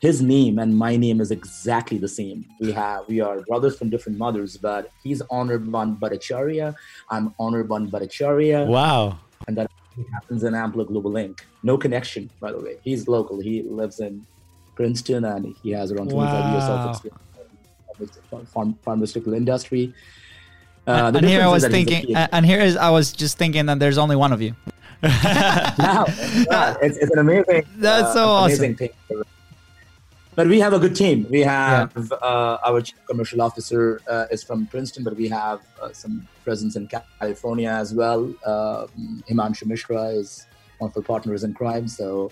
his 0.02 0.20
name 0.20 0.58
and 0.58 0.76
my 0.76 0.96
name 0.96 1.20
is 1.20 1.30
exactly 1.30 1.96
the 1.96 2.08
same. 2.08 2.44
We 2.58 2.72
have 2.72 3.06
we 3.06 3.20
are 3.20 3.40
brothers 3.42 3.78
from 3.78 3.88
different 3.88 4.18
mothers, 4.18 4.56
but 4.56 4.90
he's 5.04 5.22
Anirban 5.30 6.00
Bhattacharya. 6.00 6.74
I'm 7.08 7.30
Anirban 7.38 7.88
Bhattacharya, 7.88 8.66
Wow. 8.66 9.18
and 9.46 9.56
that 9.56 9.70
happens 10.12 10.42
in 10.42 10.54
Amplo 10.54 10.84
Global 10.84 11.12
Inc. 11.12 11.38
No 11.62 11.78
connection, 11.78 12.28
by 12.40 12.50
the 12.50 12.58
way. 12.58 12.78
He's 12.82 13.06
local. 13.06 13.38
He 13.40 13.62
lives 13.62 14.00
in 14.00 14.26
Princeton 14.74 15.24
and 15.24 15.54
he 15.62 15.70
has 15.70 15.92
around 15.92 16.10
25 16.10 16.52
years 16.52 16.64
of 16.64 16.90
experience 16.90 17.20
in 18.32 18.46
farm, 18.46 18.76
pharmaceutical 18.82 19.34
industry. 19.34 19.94
Uh, 20.84 21.12
and 21.14 21.24
here 21.24 21.42
I 21.42 21.46
was 21.46 21.62
is 21.62 21.70
that 21.70 21.76
he's 21.78 21.86
a 21.86 21.90
thinking, 21.90 22.16
and 22.16 22.44
here 22.44 22.58
is 22.58 22.76
I 22.76 22.90
was 22.90 23.12
just 23.12 23.38
thinking 23.38 23.66
that 23.66 23.78
there's 23.78 23.98
only 23.98 24.16
one 24.16 24.32
of 24.32 24.42
you. 24.42 24.56
Wow, 25.02 26.06
yeah, 26.08 26.76
it's, 26.82 26.96
it's 26.98 27.12
an 27.12 27.18
amazing. 27.18 27.64
That's 27.76 28.08
uh, 28.08 28.14
so 28.14 28.24
awesome. 28.28 28.64
Amazing 28.64 28.76
thing. 28.76 28.90
But 30.34 30.46
we 30.48 30.60
have 30.60 30.72
a 30.72 30.78
good 30.78 30.96
team. 30.96 31.26
We 31.30 31.40
have 31.40 32.10
uh, 32.10 32.56
our 32.64 32.80
chief 32.80 32.96
commercial 33.06 33.42
officer 33.42 34.00
uh, 34.08 34.26
is 34.30 34.42
from 34.42 34.66
Princeton, 34.66 35.04
but 35.04 35.14
we 35.14 35.28
have 35.28 35.60
uh, 35.80 35.92
some 35.92 36.26
presence 36.42 36.74
in 36.76 36.88
California 36.88 37.68
as 37.68 37.92
well. 37.92 38.32
Uh, 38.44 38.86
Himanshu 39.28 39.66
Mishra 39.66 40.04
is 40.06 40.46
one 40.78 40.90
of 40.90 40.96
our 40.96 41.02
partners 41.02 41.44
in 41.44 41.52
crime. 41.52 41.86
So, 41.86 42.30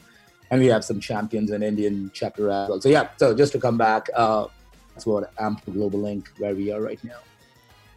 and 0.51 0.61
we 0.63 0.69
have 0.69 0.83
some 0.83 0.99
champions 0.99 1.51
in 1.51 1.63
Indian 1.63 2.11
chapter 2.15 2.49
as 2.51 2.71
well. 2.71 2.81
So 2.81 2.89
yeah. 2.89 3.09
So 3.19 3.35
just 3.35 3.53
to 3.53 3.61
come 3.61 3.77
back, 3.77 4.09
uh, 4.17 4.47
that's 4.95 5.05
what 5.05 5.35
Amplo 5.37 5.75
Global 5.75 6.01
Inc 6.01 6.29
where 6.39 6.55
we 6.55 6.73
are 6.73 6.81
right 6.81 7.03
now. 7.05 7.19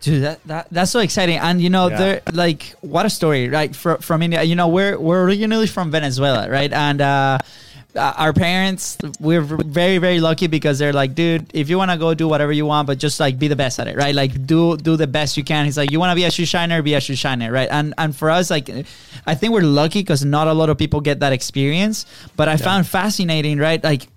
Dude, 0.01 0.21
that, 0.23 0.43
that 0.47 0.67
that's 0.69 0.91
so 0.91 0.99
exciting, 0.99 1.37
and 1.37 1.61
you 1.61 1.69
know, 1.69 1.87
Yeah. 1.87 1.97
they're 1.97 2.21
like, 2.33 2.75
what 2.81 3.05
a 3.05 3.09
story, 3.09 3.47
right? 3.47 3.73
From 3.73 3.99
from 3.99 4.21
India, 4.21 4.43
you 4.43 4.53
know, 4.53 4.67
we're 4.67 4.99
we're 4.99 5.23
originally 5.23 5.65
from 5.65 5.91
Venezuela, 5.91 6.49
right? 6.51 6.73
And 6.73 6.99
uh, 6.99 7.37
our 7.95 8.33
parents, 8.33 8.97
we're 9.19 9.41
very 9.41 9.97
very 9.97 10.19
lucky 10.19 10.47
because 10.47 10.79
they're 10.79 10.93
like, 10.93 11.15
dude, 11.15 11.45
if 11.53 11.69
you 11.69 11.77
want 11.77 11.91
to 11.91 11.97
go 11.97 12.13
do 12.13 12.27
whatever 12.27 12.51
you 12.51 12.65
want, 12.65 12.87
but 12.87 12.97
just 12.97 13.19
like 13.19 13.37
be 13.37 13.47
the 13.47 13.55
best 13.55 13.79
at 13.79 13.87
it, 13.87 13.95
right? 13.95 14.15
Like 14.15 14.45
do 14.45 14.77
do 14.77 14.95
the 14.97 15.07
best 15.07 15.37
you 15.37 15.43
can. 15.43 15.65
He's 15.65 15.77
like, 15.77 15.91
you 15.91 15.99
want 15.99 16.11
to 16.11 16.15
be 16.15 16.23
a 16.23 16.31
shoe 16.31 16.45
shiner, 16.45 16.81
be 16.81 16.93
a 16.95 17.01
shoe 17.01 17.15
shiner, 17.15 17.51
right? 17.51 17.69
And 17.69 17.93
and 17.97 18.15
for 18.15 18.29
us, 18.29 18.49
like, 18.49 18.69
I 19.27 19.35
think 19.35 19.53
we're 19.53 19.61
lucky 19.61 19.99
because 19.99 20.25
not 20.25 20.47
a 20.47 20.53
lot 20.53 20.69
of 20.69 20.77
people 20.77 21.01
get 21.01 21.19
that 21.19 21.33
experience. 21.33 22.05
But 22.35 22.47
I 22.47 22.57
found 22.57 22.87
fascinating, 22.87 23.59
right? 23.59 23.83
Like 23.83 24.07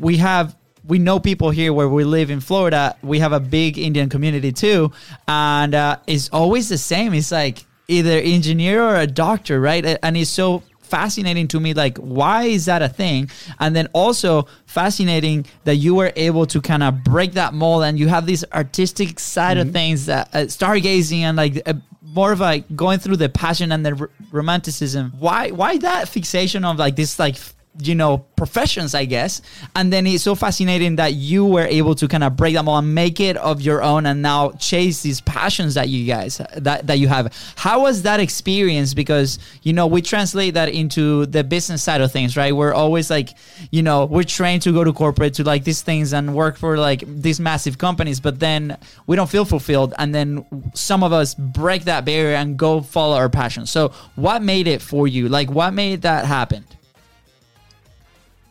we 0.00 0.16
have 0.18 0.56
we 0.86 0.98
know 0.98 1.18
people 1.18 1.50
here 1.50 1.72
where 1.72 1.88
we 1.88 2.04
live 2.04 2.30
in 2.30 2.40
Florida. 2.40 2.96
We 3.02 3.20
have 3.20 3.32
a 3.32 3.40
big 3.40 3.78
Indian 3.78 4.08
community 4.08 4.52
too, 4.52 4.92
and 5.26 5.74
uh, 5.74 5.96
it's 6.06 6.28
always 6.30 6.68
the 6.68 6.78
same. 6.78 7.14
It's 7.14 7.32
like 7.32 7.64
either 7.88 8.18
engineer 8.18 8.82
or 8.82 8.96
a 8.96 9.06
doctor, 9.06 9.60
right? 9.60 9.98
And 10.02 10.16
it's 10.16 10.30
so 10.30 10.62
fascinating 10.94 11.48
to 11.48 11.58
me. 11.58 11.74
Like, 11.74 11.98
why 11.98 12.44
is 12.44 12.66
that 12.66 12.80
a 12.80 12.88
thing? 12.88 13.28
And 13.58 13.74
then 13.74 13.88
also 13.92 14.46
fascinating 14.66 15.46
that 15.64 15.76
you 15.76 15.94
were 15.96 16.12
able 16.14 16.46
to 16.46 16.60
kind 16.60 16.82
of 16.82 17.02
break 17.02 17.32
that 17.32 17.52
mold, 17.52 17.82
and 17.82 17.98
you 17.98 18.08
have 18.08 18.26
this 18.26 18.44
artistic 18.52 19.18
side 19.18 19.58
of 19.58 19.72
things, 19.72 20.06
that 20.06 20.28
uh, 20.32 20.38
stargazing, 20.58 21.20
and 21.20 21.36
like. 21.36 21.56
Uh, 21.66 21.74
more 22.20 22.30
of 22.30 22.38
like 22.38 22.64
going 22.76 23.00
through 23.00 23.16
the 23.16 23.28
passion 23.28 23.72
and 23.72 23.84
the 23.84 23.96
r- 24.02 24.10
romanticism. 24.30 25.12
Why? 25.18 25.50
Why 25.50 25.78
that 25.78 26.08
fixation 26.08 26.64
of 26.64 26.78
like 26.78 26.94
this 26.94 27.18
like 27.18 27.34
you 27.80 27.94
know 27.94 28.18
professions 28.36 28.94
i 28.94 29.04
guess. 29.04 29.42
And 29.74 29.92
then 29.92 30.06
it's 30.06 30.22
so 30.22 30.34
fascinating 30.34 30.96
that 30.96 31.14
you 31.14 31.44
were 31.44 31.66
able 31.66 31.94
to 31.96 32.06
kind 32.08 32.24
of 32.24 32.36
break 32.36 32.54
them 32.54 32.68
all 32.68 32.78
and 32.78 32.94
make 32.94 33.20
it 33.20 33.36
of 33.36 33.60
your 33.60 33.82
own 33.82 34.06
and 34.06 34.22
now 34.22 34.52
chase 34.52 35.02
these 35.02 35.20
passions 35.20 35.74
that 35.74 35.88
you 35.88 36.06
guys 36.06 36.40
that, 36.56 36.86
that 36.86 36.98
you 36.98 37.08
have. 37.08 37.32
How 37.56 37.82
was 37.82 38.02
that 38.02 38.20
experience? 38.20 38.94
Because 38.94 39.38
you 39.62 39.72
know 39.72 39.86
we 39.86 40.02
translate 40.02 40.54
that 40.54 40.68
into 40.68 41.26
the 41.26 41.42
business 41.42 41.82
side 41.82 42.00
of 42.00 42.12
things 42.12 42.36
right? 42.36 42.54
We're 42.54 42.74
always 42.74 43.10
like 43.10 43.30
you 43.70 43.82
know 43.82 44.04
we're 44.04 44.24
trained 44.24 44.62
to 44.62 44.72
go 44.72 44.84
to 44.84 44.92
corporate 44.92 45.34
to 45.34 45.44
like 45.44 45.64
these 45.64 45.82
things 45.82 46.12
and 46.12 46.34
work 46.34 46.56
for 46.56 46.76
like 46.76 47.02
these 47.06 47.40
massive 47.40 47.78
companies 47.78 48.20
but 48.20 48.38
then 48.40 48.76
we 49.06 49.16
don't 49.16 49.30
feel 49.30 49.44
fulfilled. 49.44 49.94
And 49.98 50.14
then 50.14 50.44
some 50.74 51.02
of 51.02 51.12
us 51.12 51.34
break 51.34 51.84
that 51.84 52.04
barrier 52.04 52.36
and 52.36 52.56
go 52.56 52.80
follow 52.80 53.16
our 53.16 53.28
passion. 53.28 53.66
So 53.66 53.88
what 54.14 54.42
made 54.42 54.66
it 54.66 54.80
for 54.82 55.08
you? 55.08 55.28
Like 55.28 55.50
what 55.50 55.72
made 55.74 56.02
that 56.02 56.24
happen 56.24 56.64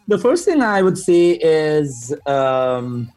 The 0.07 0.17
first 0.17 0.45
thing 0.45 0.61
I 0.61 0.81
would 0.81 0.97
say 0.97 1.31
is 1.31 2.13
um, 2.25 3.11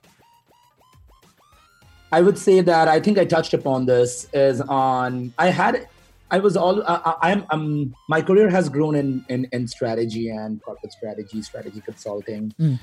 I 2.13 2.21
would 2.21 2.39
say 2.39 2.61
that 2.61 2.89
I 2.89 3.01
think 3.01 3.19
I 3.19 3.25
touched 3.25 3.55
upon 3.55 3.87
this 3.87 4.29
is 4.33 4.61
on 4.63 5.33
I 5.39 5.49
had 5.51 5.89
I 6.31 6.39
was 6.39 6.57
all 6.57 6.83
I, 6.87 7.15
I- 7.23 7.47
I'm 7.51 7.95
my 8.09 8.23
career 8.23 8.49
has 8.51 8.69
grown 8.69 8.95
in, 8.95 9.25
in 9.29 9.47
in 9.53 9.67
strategy 9.69 10.29
and 10.31 10.63
corporate 10.63 10.93
strategy, 10.93 11.43
strategy 11.43 11.81
consulting. 11.81 12.55
Mm. 12.61 12.79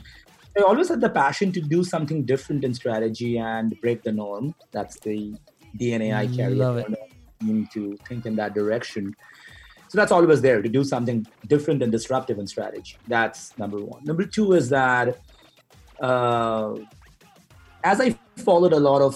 I 0.57 0.61
always 0.61 0.89
had 0.89 1.01
the 1.01 1.09
passion 1.09 1.51
to 1.53 1.61
do 1.61 1.83
something 1.83 2.25
different 2.25 2.63
in 2.63 2.73
strategy 2.75 3.37
and 3.39 3.73
break 3.81 4.03
the 4.03 4.11
norm. 4.11 4.53
That's 4.71 4.99
the 4.99 5.33
DNA 5.79 6.15
I 6.15 6.27
carry. 6.27 6.53
Love 6.55 6.77
it. 6.77 6.85
and 6.87 6.95
I 6.95 7.45
need 7.45 7.71
to 7.71 7.97
think 8.07 8.25
in 8.27 8.35
that 8.35 8.53
direction. 8.53 9.15
So 9.93 9.99
that's 9.99 10.11
always 10.11 10.41
there 10.41 10.59
to 10.59 10.67
do 10.67 10.83
something 10.83 11.23
different 11.45 11.83
and 11.83 11.91
disruptive 11.91 12.39
in 12.39 12.47
strategy. 12.47 12.97
That's 13.07 13.55
number 13.59 13.77
one. 13.77 14.03
Number 14.03 14.25
two 14.25 14.53
is 14.53 14.67
that 14.69 15.19
uh, 16.01 16.73
as 17.83 18.01
I 18.01 18.17
followed 18.37 18.73
a 18.73 18.79
lot 18.79 19.03
of 19.03 19.13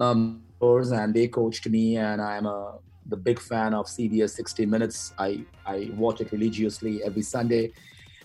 um, 0.00 0.40
and 0.62 1.12
they 1.12 1.28
coached 1.28 1.68
me, 1.68 1.98
and 1.98 2.22
I'm 2.22 2.46
a 2.46 2.78
the 3.04 3.18
big 3.18 3.38
fan 3.38 3.74
of 3.74 3.84
CBS 3.84 4.30
60 4.30 4.64
Minutes. 4.64 5.12
I 5.18 5.44
I 5.66 5.90
watch 5.94 6.22
it 6.22 6.32
religiously 6.32 7.02
every 7.04 7.20
Sunday. 7.20 7.74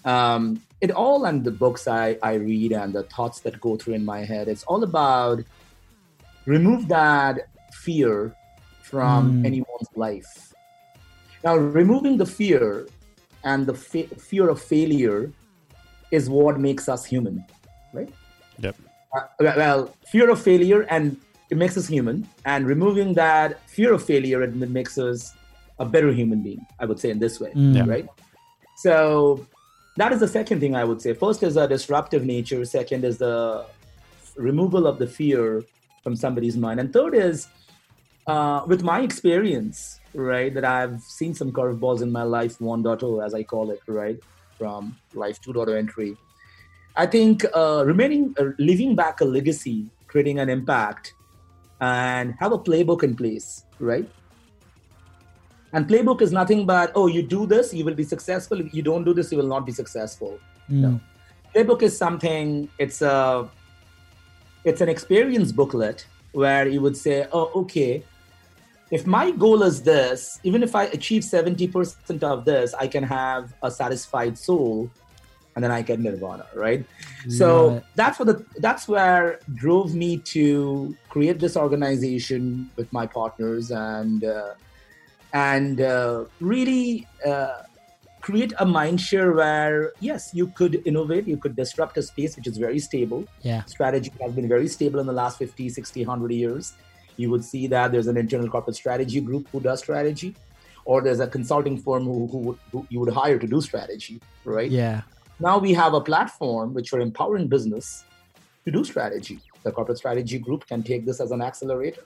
Um, 0.05 0.61
it 0.79 0.91
all 0.91 1.25
and 1.25 1.43
the 1.43 1.51
books 1.51 1.85
I, 1.85 2.17
I 2.23 2.35
read 2.35 2.71
and 2.71 2.95
the 2.95 3.03
thoughts 3.03 3.41
that 3.41 3.59
go 3.59 3.75
through 3.75 3.95
in 3.95 4.05
my 4.05 4.23
head. 4.23 4.47
It's 4.47 4.63
all 4.63 4.85
about 4.85 5.43
remove 6.45 6.87
that 6.87 7.49
fear 7.73 8.33
from 8.83 9.33
Mm. 9.33 9.45
anyone's 9.45 9.89
life. 9.97 10.49
Now, 11.43 11.55
removing 11.55 12.17
the 12.17 12.25
fear 12.25 12.87
and 13.43 13.65
the 13.65 13.73
fa- 13.73 14.07
fear 14.17 14.49
of 14.49 14.61
failure 14.61 15.31
is 16.11 16.29
what 16.29 16.59
makes 16.59 16.89
us 16.89 17.05
human, 17.05 17.45
right? 17.93 18.09
Yep. 18.59 18.75
Uh, 19.15 19.21
well, 19.39 19.95
fear 20.11 20.29
of 20.29 20.41
failure 20.41 20.81
and 20.89 21.17
it 21.49 21.57
makes 21.57 21.75
us 21.77 21.87
human, 21.87 22.27
and 22.45 22.67
removing 22.67 23.13
that 23.15 23.67
fear 23.69 23.91
of 23.93 24.03
failure 24.03 24.43
it 24.43 24.53
makes 24.53 24.97
us 24.99 25.33
a 25.79 25.85
better 25.85 26.11
human 26.11 26.43
being. 26.43 26.63
I 26.79 26.85
would 26.85 26.99
say 26.99 27.09
in 27.09 27.17
this 27.19 27.39
way, 27.39 27.51
Mm. 27.55 27.87
Right? 27.87 28.07
So 28.77 29.47
that 29.97 30.11
is 30.13 30.19
the 30.19 30.27
second 30.27 30.59
thing 30.59 30.75
I 30.75 30.83
would 30.83 31.01
say. 31.01 31.13
First 31.13 31.41
is 31.41 31.57
a 31.57 31.67
disruptive 31.67 32.23
nature. 32.23 32.63
Second 32.65 33.03
is 33.03 33.17
the 33.17 33.65
removal 34.35 34.85
of 34.85 34.99
the 34.99 35.07
fear 35.07 35.63
from 36.03 36.15
somebody's 36.15 36.55
mind, 36.55 36.79
and 36.79 36.93
third 36.93 37.15
is 37.15 37.47
uh, 38.27 38.63
with 38.67 38.83
my 38.83 39.01
experience, 39.01 39.98
right? 40.13 40.53
That 40.53 40.65
I've 40.65 41.01
seen 41.01 41.33
some 41.33 41.51
curveballs 41.51 42.01
in 42.01 42.11
my 42.11 42.23
life 42.23 42.59
1.0, 42.59 43.25
as 43.25 43.33
I 43.33 43.43
call 43.43 43.71
it, 43.71 43.81
right? 43.87 44.19
From 44.57 44.97
life 45.13 45.41
2.0 45.41 45.77
entry. 45.77 46.17
I 46.95 47.05
think 47.05 47.45
uh, 47.55 47.83
remaining, 47.85 48.35
uh, 48.39 48.49
leaving 48.57 48.95
back 48.95 49.21
a 49.21 49.25
legacy, 49.25 49.89
creating 50.07 50.39
an 50.39 50.49
impact, 50.49 51.13
and 51.79 52.35
have 52.39 52.51
a 52.51 52.59
playbook 52.59 53.03
in 53.03 53.15
place, 53.15 53.63
right? 53.79 54.09
And 55.71 55.87
playbook 55.87 56.21
is 56.21 56.31
nothing 56.31 56.65
but, 56.65 56.91
oh, 56.95 57.07
you 57.07 57.21
do 57.21 57.45
this, 57.45 57.73
you 57.73 57.85
will 57.85 57.93
be 57.93 58.03
successful. 58.03 58.59
If 58.59 58.73
you 58.73 58.81
don't 58.81 59.03
do 59.03 59.13
this, 59.13 59.31
you 59.31 59.37
will 59.37 59.47
not 59.47 59.65
be 59.65 59.71
successful. 59.71 60.39
Mm. 60.69 60.99
Playbook 61.55 61.83
is 61.83 61.95
something, 61.95 62.69
it's 62.79 63.01
a, 63.01 63.47
it's 64.63 64.81
an 64.81 64.89
experience 64.89 65.51
booklet 65.51 66.05
where 66.31 66.67
you 66.67 66.81
would 66.81 66.97
say, 66.97 67.27
oh, 67.31 67.51
okay, 67.55 68.03
if 68.91 69.05
my 69.05 69.31
goal 69.31 69.63
is 69.63 69.83
this, 69.83 70.39
even 70.43 70.63
if 70.63 70.75
I 70.75 70.85
achieve 70.85 71.23
70% 71.23 72.23
of 72.23 72.45
this, 72.45 72.73
I 72.73 72.87
can 72.87 73.03
have 73.03 73.53
a 73.61 73.69
satisfied 73.69 74.37
soul 74.37 74.91
and 75.55 75.63
then 75.63 75.71
I 75.71 75.81
get 75.81 75.99
nirvana, 75.99 76.45
right? 76.55 76.79
Love 76.79 77.33
so 77.33 77.81
that's 77.95 78.17
what 78.19 78.27
the 78.27 78.45
that's 78.57 78.87
where 78.87 79.41
drove 79.55 79.93
me 79.93 80.21
to 80.33 80.95
create 81.09 81.39
this 81.39 81.57
organization 81.57 82.71
with 82.77 82.87
my 82.93 83.05
partners 83.07 83.69
and 83.71 84.23
uh, 84.23 84.53
and 85.33 85.81
uh, 85.81 86.25
really 86.39 87.05
uh, 87.25 87.57
create 88.21 88.53
a 88.59 88.65
mind 88.65 89.01
share 89.01 89.33
where 89.33 89.91
yes, 89.99 90.29
you 90.33 90.47
could 90.47 90.81
innovate, 90.85 91.27
you 91.27 91.37
could 91.37 91.55
disrupt 91.55 91.97
a 91.97 92.03
space 92.03 92.35
which 92.35 92.47
is 92.47 92.57
very 92.57 92.79
stable 92.79 93.25
Yeah. 93.43 93.63
strategy 93.65 94.11
has 94.21 94.33
been 94.33 94.47
very 94.47 94.67
stable 94.67 94.99
in 94.99 95.07
the 95.07 95.13
last 95.13 95.37
50 95.37 95.69
60 95.69 96.05
100 96.05 96.31
years 96.31 96.73
you 97.19 97.29
would 97.29 97.43
see 97.43 97.67
that 97.67 97.91
there's 97.91 98.07
an 98.07 98.17
internal 98.17 98.47
corporate 98.47 98.75
strategy 98.75 99.19
group 99.19 99.47
who 99.51 99.59
does 99.59 99.79
strategy 99.79 100.35
or 100.85 101.01
there's 101.01 101.19
a 101.19 101.27
consulting 101.27 101.77
firm 101.77 102.05
who, 102.05 102.27
who, 102.27 102.37
would, 102.37 102.57
who 102.71 102.87
you 102.89 102.99
would 102.99 103.13
hire 103.13 103.37
to 103.37 103.47
do 103.47 103.59
strategy 103.61 104.21
right? 104.45 104.71
Yeah. 104.71 105.01
now 105.39 105.57
we 105.57 105.73
have 105.73 105.93
a 105.93 106.01
platform 106.01 106.73
which 106.73 106.91
we're 106.93 107.01
empowering 107.01 107.47
business 107.47 108.05
to 108.65 108.71
do 108.71 108.83
strategy. 108.83 109.39
The 109.63 109.71
corporate 109.71 109.97
strategy 109.97 110.39
group 110.39 110.65
can 110.65 110.81
take 110.83 111.05
this 111.05 111.19
as 111.19 111.31
an 111.31 111.41
accelerator. 111.41 112.05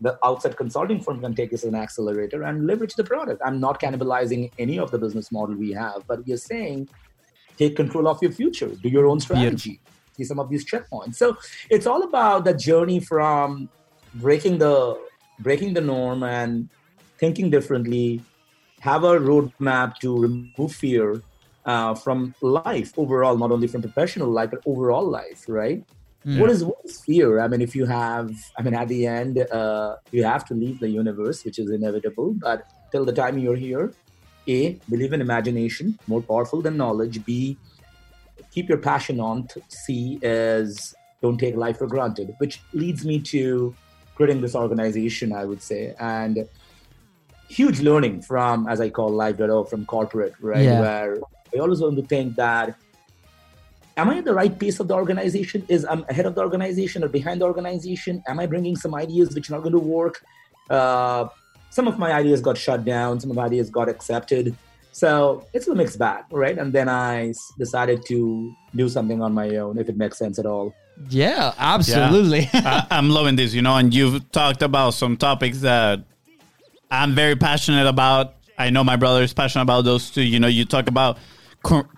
The 0.00 0.18
outside 0.22 0.56
consulting 0.56 1.00
firm 1.00 1.20
can 1.20 1.34
take 1.34 1.50
this 1.50 1.62
as 1.62 1.68
an 1.68 1.74
accelerator 1.74 2.42
and 2.42 2.66
leverage 2.66 2.94
the 2.94 3.04
product. 3.04 3.40
I'm 3.44 3.58
not 3.60 3.80
cannibalizing 3.80 4.50
any 4.58 4.78
of 4.78 4.90
the 4.90 4.98
business 4.98 5.32
model 5.32 5.54
we 5.56 5.72
have 5.72 6.06
but 6.06 6.26
we 6.26 6.34
are 6.34 6.42
saying 6.52 6.88
take 7.56 7.76
control 7.76 8.08
of 8.08 8.20
your 8.20 8.32
future. 8.32 8.68
Do 8.68 8.88
your 8.88 9.06
own 9.06 9.20
strategy. 9.20 9.80
See 10.16 10.24
some 10.24 10.38
of 10.38 10.50
these 10.50 10.64
checkpoints. 10.70 11.14
So 11.16 11.36
it's 11.70 11.86
all 11.86 12.02
about 12.02 12.44
the 12.44 12.54
journey 12.54 13.00
from 13.00 13.68
breaking 14.14 14.58
the 14.58 14.98
breaking 15.40 15.74
the 15.74 15.80
norm 15.80 16.22
and 16.22 16.68
thinking 17.18 17.50
differently 17.50 18.20
have 18.80 19.04
a 19.04 19.18
roadmap 19.18 19.98
to 19.98 20.16
remove 20.16 20.72
fear 20.72 21.22
uh, 21.64 21.94
from 21.94 22.34
life 22.42 22.92
overall, 22.98 23.36
not 23.36 23.50
only 23.50 23.66
from 23.66 23.80
professional 23.80 24.28
life, 24.28 24.50
but 24.50 24.60
overall 24.66 25.06
life, 25.08 25.44
right? 25.48 25.82
What 26.38 26.50
is 26.50 26.64
what 26.64 26.78
is 26.84 27.00
fear? 27.00 27.40
I 27.40 27.48
mean, 27.48 27.60
if 27.60 27.76
you 27.76 27.84
have, 27.84 28.30
I 28.58 28.62
mean, 28.62 28.74
at 28.74 28.88
the 28.88 29.06
end, 29.06 29.38
uh, 29.38 29.96
you 30.10 30.24
have 30.24 30.44
to 30.46 30.54
leave 30.54 30.80
the 30.80 30.88
universe, 30.88 31.44
which 31.44 31.58
is 31.58 31.70
inevitable. 31.70 32.32
But 32.32 32.66
till 32.92 33.04
the 33.04 33.12
time 33.12 33.36
you're 33.36 33.56
here, 33.56 33.92
a 34.48 34.78
believe 34.88 35.12
in 35.12 35.20
imagination, 35.20 35.98
more 36.06 36.22
powerful 36.22 36.62
than 36.62 36.78
knowledge. 36.78 37.24
B 37.24 37.58
keep 38.50 38.68
your 38.68 38.78
passion 38.78 39.20
on. 39.20 39.48
C 39.68 40.18
is 40.22 40.94
don't 41.20 41.38
take 41.38 41.56
life 41.56 41.78
for 41.78 41.86
granted, 41.86 42.34
which 42.38 42.60
leads 42.72 43.04
me 43.04 43.20
to 43.20 43.74
creating 44.14 44.40
this 44.40 44.54
organization, 44.54 45.32
I 45.32 45.44
would 45.44 45.62
say, 45.62 45.94
and 45.98 46.48
huge 47.48 47.80
learning 47.80 48.22
from, 48.22 48.66
as 48.68 48.80
I 48.80 48.90
call 48.90 49.10
Live.O, 49.10 49.64
from 49.64 49.84
corporate, 49.86 50.34
right? 50.40 50.64
Yeah. 50.64 50.80
Where 50.80 51.18
I 51.54 51.58
always 51.58 51.80
want 51.80 51.96
to 51.96 52.02
think 52.02 52.36
that, 52.36 52.76
am 53.96 54.10
I 54.10 54.18
at 54.18 54.24
the 54.24 54.34
right 54.34 54.58
piece 54.58 54.80
of 54.80 54.88
the 54.88 54.94
organization? 54.94 55.64
Is 55.68 55.84
I'm 55.84 56.04
ahead 56.08 56.26
of 56.26 56.34
the 56.34 56.40
organization 56.40 57.04
or 57.04 57.08
behind 57.08 57.40
the 57.40 57.44
organization? 57.44 58.22
Am 58.26 58.40
I 58.40 58.46
bringing 58.46 58.76
some 58.76 58.94
ideas 58.94 59.34
which 59.34 59.50
are 59.50 59.54
not 59.54 59.62
going 59.62 59.72
to 59.72 59.78
work? 59.78 60.24
Uh, 60.70 61.28
some 61.70 61.86
of 61.86 61.98
my 61.98 62.12
ideas 62.12 62.40
got 62.40 62.56
shut 62.56 62.84
down. 62.84 63.20
Some 63.20 63.30
of 63.30 63.36
my 63.36 63.44
ideas 63.44 63.70
got 63.70 63.88
accepted. 63.88 64.56
So 64.92 65.44
it's 65.52 65.66
a 65.66 65.74
mixed 65.74 65.98
bag, 65.98 66.24
right? 66.30 66.56
And 66.56 66.72
then 66.72 66.88
I 66.88 67.34
decided 67.58 68.06
to 68.06 68.54
do 68.76 68.88
something 68.88 69.20
on 69.20 69.34
my 69.34 69.56
own, 69.56 69.76
if 69.78 69.88
it 69.88 69.96
makes 69.96 70.18
sense 70.18 70.38
at 70.38 70.46
all. 70.46 70.72
Yeah, 71.08 71.52
absolutely. 71.58 72.48
I, 72.52 72.86
I'm 72.90 73.10
loving 73.10 73.36
this, 73.36 73.54
you 73.54 73.62
know, 73.62 73.76
and 73.76 73.92
you've 73.92 74.30
talked 74.32 74.62
about 74.62 74.94
some 74.94 75.16
topics 75.16 75.60
that 75.60 76.00
I'm 76.90 77.14
very 77.14 77.36
passionate 77.36 77.86
about. 77.86 78.34
I 78.58 78.70
know 78.70 78.84
my 78.84 78.96
brother 78.96 79.22
is 79.22 79.32
passionate 79.32 79.62
about 79.62 79.84
those 79.84 80.10
too. 80.10 80.22
You 80.22 80.38
know, 80.38 80.46
you 80.46 80.64
talk 80.64 80.88
about 80.88 81.18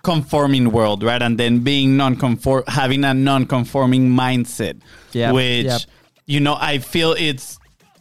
conforming 0.03 0.71
world, 0.71 1.03
right? 1.03 1.21
And 1.21 1.37
then 1.37 1.59
being 1.59 1.97
non-conform, 1.97 2.63
having 2.67 3.03
a 3.03 3.13
non-conforming 3.13 4.09
mindset, 4.09 4.81
Yep, 5.11 5.33
which, 5.33 5.65
yep. 5.65 5.81
you 6.25 6.39
know, 6.39 6.55
I 6.59 6.79
feel 6.79 7.13
it's 7.13 7.56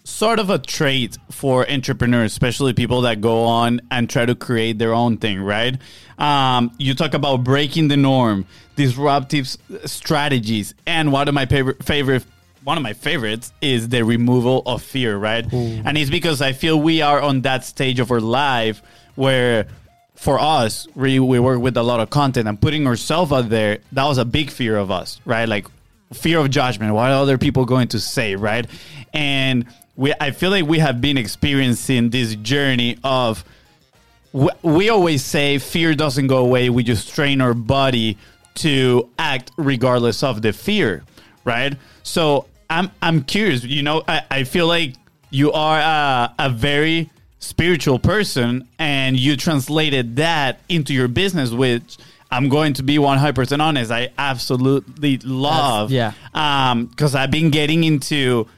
sort 0.06 0.38
of 0.38 0.50
a 0.50 0.58
trait 0.58 1.18
for 1.32 1.68
entrepreneurs, 1.68 2.30
especially 2.30 2.72
people 2.72 3.00
that 3.00 3.20
go 3.20 3.44
on 3.44 3.80
and 3.90 4.08
try 4.08 4.25
to 4.25 4.36
create 4.36 4.78
their 4.78 4.94
own 4.94 5.16
thing, 5.16 5.42
right? 5.42 5.76
Um, 6.16 6.70
you 6.78 6.94
talk 6.94 7.12
about 7.12 7.42
breaking 7.42 7.88
the 7.88 7.96
norm, 7.96 8.46
disruptive 8.76 9.48
strategies, 9.84 10.75
and 10.86 11.12
one 11.12 11.26
of 11.26 11.34
my 11.34 11.46
favorite 11.46 11.82
favorite 11.82 12.25
one 12.62 12.76
of 12.76 12.82
my 12.82 12.94
favorites 12.94 13.52
is 13.60 13.88
the 13.90 14.04
removal 14.04 14.62
of 14.66 14.82
fear, 14.82 15.16
right? 15.16 15.44
And 15.52 15.96
it's 15.96 16.10
because 16.10 16.42
I 16.42 16.52
feel 16.52 16.80
we 16.80 17.00
are 17.00 17.20
on 17.20 17.42
that 17.42 17.64
stage 17.64 18.00
of 18.00 18.10
our 18.10 18.20
life 18.20 18.82
where 19.14 19.68
for 20.16 20.40
us, 20.40 20.88
we, 20.96 21.20
we 21.20 21.38
work 21.38 21.60
with 21.60 21.76
a 21.76 21.82
lot 21.82 22.00
of 22.00 22.10
content 22.10 22.48
and 22.48 22.60
putting 22.60 22.86
ourselves 22.88 23.30
out 23.30 23.50
there, 23.50 23.78
that 23.92 24.04
was 24.04 24.18
a 24.18 24.25
big 24.25 24.50
fear 24.50 24.76
of 24.76 24.90
us, 24.90 25.20
right? 25.25 25.48
Like 25.48 25.68
fear 26.12 26.40
of 26.40 26.50
judgment. 26.50 26.92
What 26.92 27.10
are 27.10 27.22
other 27.22 27.38
people 27.38 27.66
going 27.66 27.88
to 27.88 28.00
say, 28.00 28.34
right? 28.34 28.66
And 29.12 29.66
we, 29.96 30.12
I 30.20 30.30
feel 30.30 30.50
like 30.50 30.66
we 30.66 30.78
have 30.78 31.00
been 31.00 31.18
experiencing 31.18 32.10
this 32.10 32.34
journey 32.36 32.98
of 33.02 33.44
we, 34.32 34.48
we 34.62 34.88
always 34.90 35.24
say 35.24 35.58
fear 35.58 35.94
doesn't 35.94 36.26
go 36.26 36.38
away. 36.38 36.70
We 36.70 36.82
just 36.82 37.14
train 37.14 37.40
our 37.40 37.54
body 37.54 38.18
to 38.56 39.08
act 39.18 39.52
regardless 39.56 40.22
of 40.22 40.42
the 40.42 40.52
fear, 40.52 41.04
right? 41.44 41.74
So 42.02 42.46
I'm 42.68 42.90
I'm 43.00 43.22
curious. 43.22 43.64
You 43.64 43.82
know, 43.82 44.02
I, 44.06 44.22
I 44.30 44.44
feel 44.44 44.66
like 44.66 44.94
you 45.30 45.52
are 45.52 45.78
a, 45.78 46.34
a 46.38 46.50
very 46.50 47.10
spiritual 47.38 47.98
person, 47.98 48.68
and 48.78 49.18
you 49.18 49.36
translated 49.36 50.16
that 50.16 50.60
into 50.68 50.92
your 50.92 51.08
business, 51.08 51.50
which 51.50 51.96
I'm 52.30 52.48
going 52.48 52.72
to 52.74 52.82
be 52.82 52.96
100% 52.96 53.60
honest. 53.60 53.90
I 53.90 54.10
absolutely 54.18 55.18
love. 55.18 55.90
yeah. 55.90 56.12
Um, 56.34 56.86
because 56.86 57.14
I've 57.14 57.30
been 57.30 57.50
getting 57.50 57.84
into, 57.84 58.49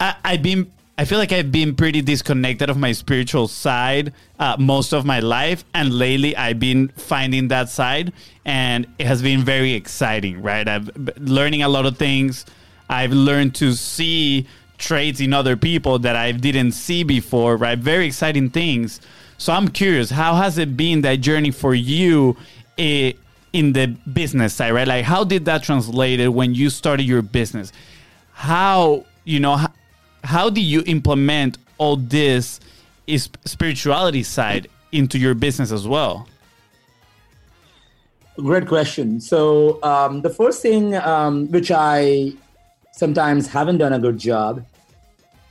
I, 0.00 0.16
I've 0.24 0.42
been, 0.42 0.70
I 0.98 1.04
feel 1.04 1.18
like 1.18 1.32
I've 1.32 1.52
been 1.52 1.74
pretty 1.74 2.00
disconnected 2.02 2.70
of 2.70 2.76
my 2.76 2.92
spiritual 2.92 3.48
side 3.48 4.12
uh, 4.38 4.56
most 4.58 4.92
of 4.92 5.04
my 5.04 5.20
life, 5.20 5.64
and 5.74 5.92
lately 5.92 6.36
I've 6.36 6.58
been 6.58 6.88
finding 6.88 7.48
that 7.48 7.68
side, 7.68 8.12
and 8.44 8.86
it 8.98 9.06
has 9.06 9.22
been 9.22 9.40
very 9.40 9.72
exciting. 9.72 10.42
Right, 10.42 10.66
I've 10.66 10.90
learning 11.18 11.62
a 11.62 11.68
lot 11.68 11.86
of 11.86 11.96
things. 11.98 12.46
I've 12.88 13.12
learned 13.12 13.54
to 13.56 13.72
see 13.72 14.46
traits 14.78 15.20
in 15.20 15.32
other 15.32 15.56
people 15.56 15.98
that 16.00 16.16
I 16.16 16.32
didn't 16.32 16.72
see 16.72 17.02
before. 17.02 17.56
Right, 17.56 17.78
very 17.78 18.06
exciting 18.06 18.50
things. 18.50 19.00
So 19.38 19.52
I'm 19.52 19.68
curious, 19.68 20.08
how 20.08 20.36
has 20.36 20.56
it 20.56 20.78
been 20.78 21.02
that 21.02 21.16
journey 21.16 21.50
for 21.50 21.74
you? 21.74 22.38
eh, 22.78 23.12
in 23.52 23.72
the 23.72 23.86
business 24.12 24.54
side, 24.54 24.72
right? 24.72 24.86
Like, 24.86 25.04
how 25.04 25.24
did 25.24 25.44
that 25.46 25.62
translate 25.62 26.20
it 26.20 26.28
when 26.28 26.54
you 26.54 26.70
started 26.70 27.04
your 27.04 27.22
business? 27.22 27.72
How, 28.32 29.04
you 29.26 29.40
know, 29.40 29.56
how, 29.56 29.72
how 30.24 30.48
do 30.48 30.62
you 30.62 30.82
implement 30.86 31.58
all 31.76 31.96
this 31.96 32.60
is 33.06 33.28
spirituality 33.44 34.22
side 34.22 34.68
into 34.92 35.18
your 35.18 35.34
business 35.34 35.70
as 35.70 35.86
well? 35.86 36.26
Great 38.36 38.66
question. 38.66 39.20
So 39.20 39.82
um, 39.82 40.22
the 40.22 40.30
first 40.30 40.62
thing 40.62 40.94
um, 40.94 41.50
which 41.50 41.70
I 41.70 42.32
sometimes 42.92 43.48
haven't 43.48 43.78
done 43.78 43.92
a 43.92 43.98
good 43.98 44.18
job, 44.18 44.64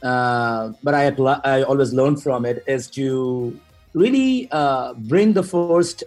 uh, 0.02 0.72
but 0.82 0.94
I 0.94 1.04
apply, 1.04 1.42
I 1.44 1.64
always 1.64 1.94
learn 1.94 2.16
from 2.16 2.46
it 2.46 2.64
is 2.68 2.88
to 2.92 3.60
really 3.94 4.48
uh, 4.52 4.94
bring 4.94 5.34
the 5.34 5.44
first 5.44 6.04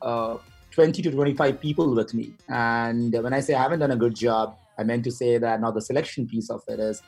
uh, 0.00 0.38
20 0.70 1.02
to 1.02 1.10
25 1.10 1.60
people 1.60 1.94
with 1.94 2.14
me. 2.14 2.32
And 2.48 3.12
when 3.22 3.32
I 3.32 3.40
say 3.40 3.54
I 3.54 3.62
haven't 3.62 3.80
done 3.80 3.90
a 3.90 3.96
good 3.96 4.14
job, 4.14 4.56
I 4.78 4.84
meant 4.84 5.04
to 5.04 5.10
say 5.10 5.38
that 5.38 5.60
now 5.60 5.70
the 5.70 5.80
selection 5.80 6.26
piece 6.26 6.50
of 6.50 6.62
it 6.68 6.80
is 6.80 7.02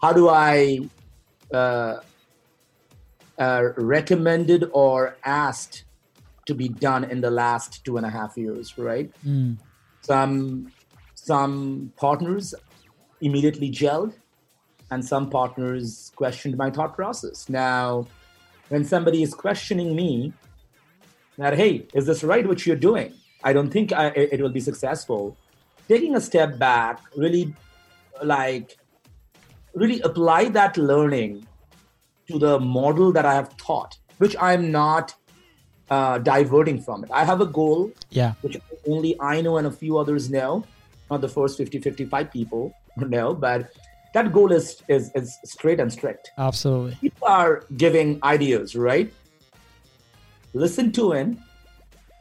how 0.00 0.12
do 0.12 0.28
I 0.28 0.80
uh, 1.52 2.00
uh, 3.38 3.62
recommended 3.76 4.68
or 4.72 5.16
asked 5.24 5.84
to 6.46 6.54
be 6.54 6.68
done 6.68 7.04
in 7.04 7.20
the 7.20 7.30
last 7.30 7.84
two 7.84 7.96
and 7.96 8.06
a 8.06 8.10
half 8.10 8.36
years, 8.36 8.76
right? 8.78 9.10
Some 10.00 10.72
some 11.14 11.92
partners 11.96 12.54
immediately 13.20 13.70
gelled, 13.70 14.14
and 14.90 15.04
some 15.04 15.30
partners 15.30 16.10
questioned 16.16 16.56
my 16.56 16.70
thought 16.70 16.96
process. 16.96 17.48
Now, 17.48 18.06
when 18.68 18.84
somebody 18.84 19.22
is 19.22 19.32
questioning 19.34 19.94
me, 19.94 20.32
that 21.38 21.56
hey, 21.56 21.86
is 21.94 22.06
this 22.06 22.24
right 22.24 22.46
what 22.46 22.66
you're 22.66 22.76
doing? 22.76 23.14
I 23.44 23.52
don't 23.52 23.70
think 23.70 23.92
I, 23.92 24.08
it 24.08 24.34
it 24.34 24.40
will 24.42 24.50
be 24.50 24.60
successful. 24.60 25.36
Taking 25.92 26.16
a 26.16 26.20
step 26.22 26.58
back, 26.58 27.00
really, 27.18 27.54
like, 28.22 28.78
really 29.74 30.00
apply 30.00 30.48
that 30.48 30.78
learning 30.78 31.46
to 32.28 32.38
the 32.38 32.58
model 32.58 33.12
that 33.12 33.26
I 33.26 33.34
have 33.34 33.54
taught, 33.58 33.98
which 34.16 34.34
I'm 34.40 34.72
not 34.72 35.14
uh, 35.90 36.16
diverting 36.16 36.80
from 36.80 37.04
it. 37.04 37.10
I 37.10 37.24
have 37.26 37.42
a 37.42 37.46
goal, 37.46 37.92
Yeah. 38.08 38.32
which 38.40 38.56
only 38.88 39.20
I 39.20 39.42
know 39.42 39.58
and 39.58 39.66
a 39.66 39.70
few 39.70 39.98
others 39.98 40.30
know, 40.30 40.64
not 41.10 41.20
the 41.20 41.28
first 41.28 41.58
50, 41.58 41.78
55 41.80 42.30
people 42.32 42.74
know, 42.96 43.34
but 43.34 43.70
that 44.14 44.32
goal 44.32 44.50
is, 44.50 44.82
is, 44.88 45.10
is 45.14 45.36
straight 45.44 45.78
and 45.78 45.92
strict. 45.92 46.30
Absolutely. 46.38 46.94
People 47.02 47.28
are 47.28 47.64
giving 47.76 48.18
ideas, 48.22 48.74
right? 48.74 49.12
Listen 50.54 50.90
to 50.92 51.12
him, 51.12 51.38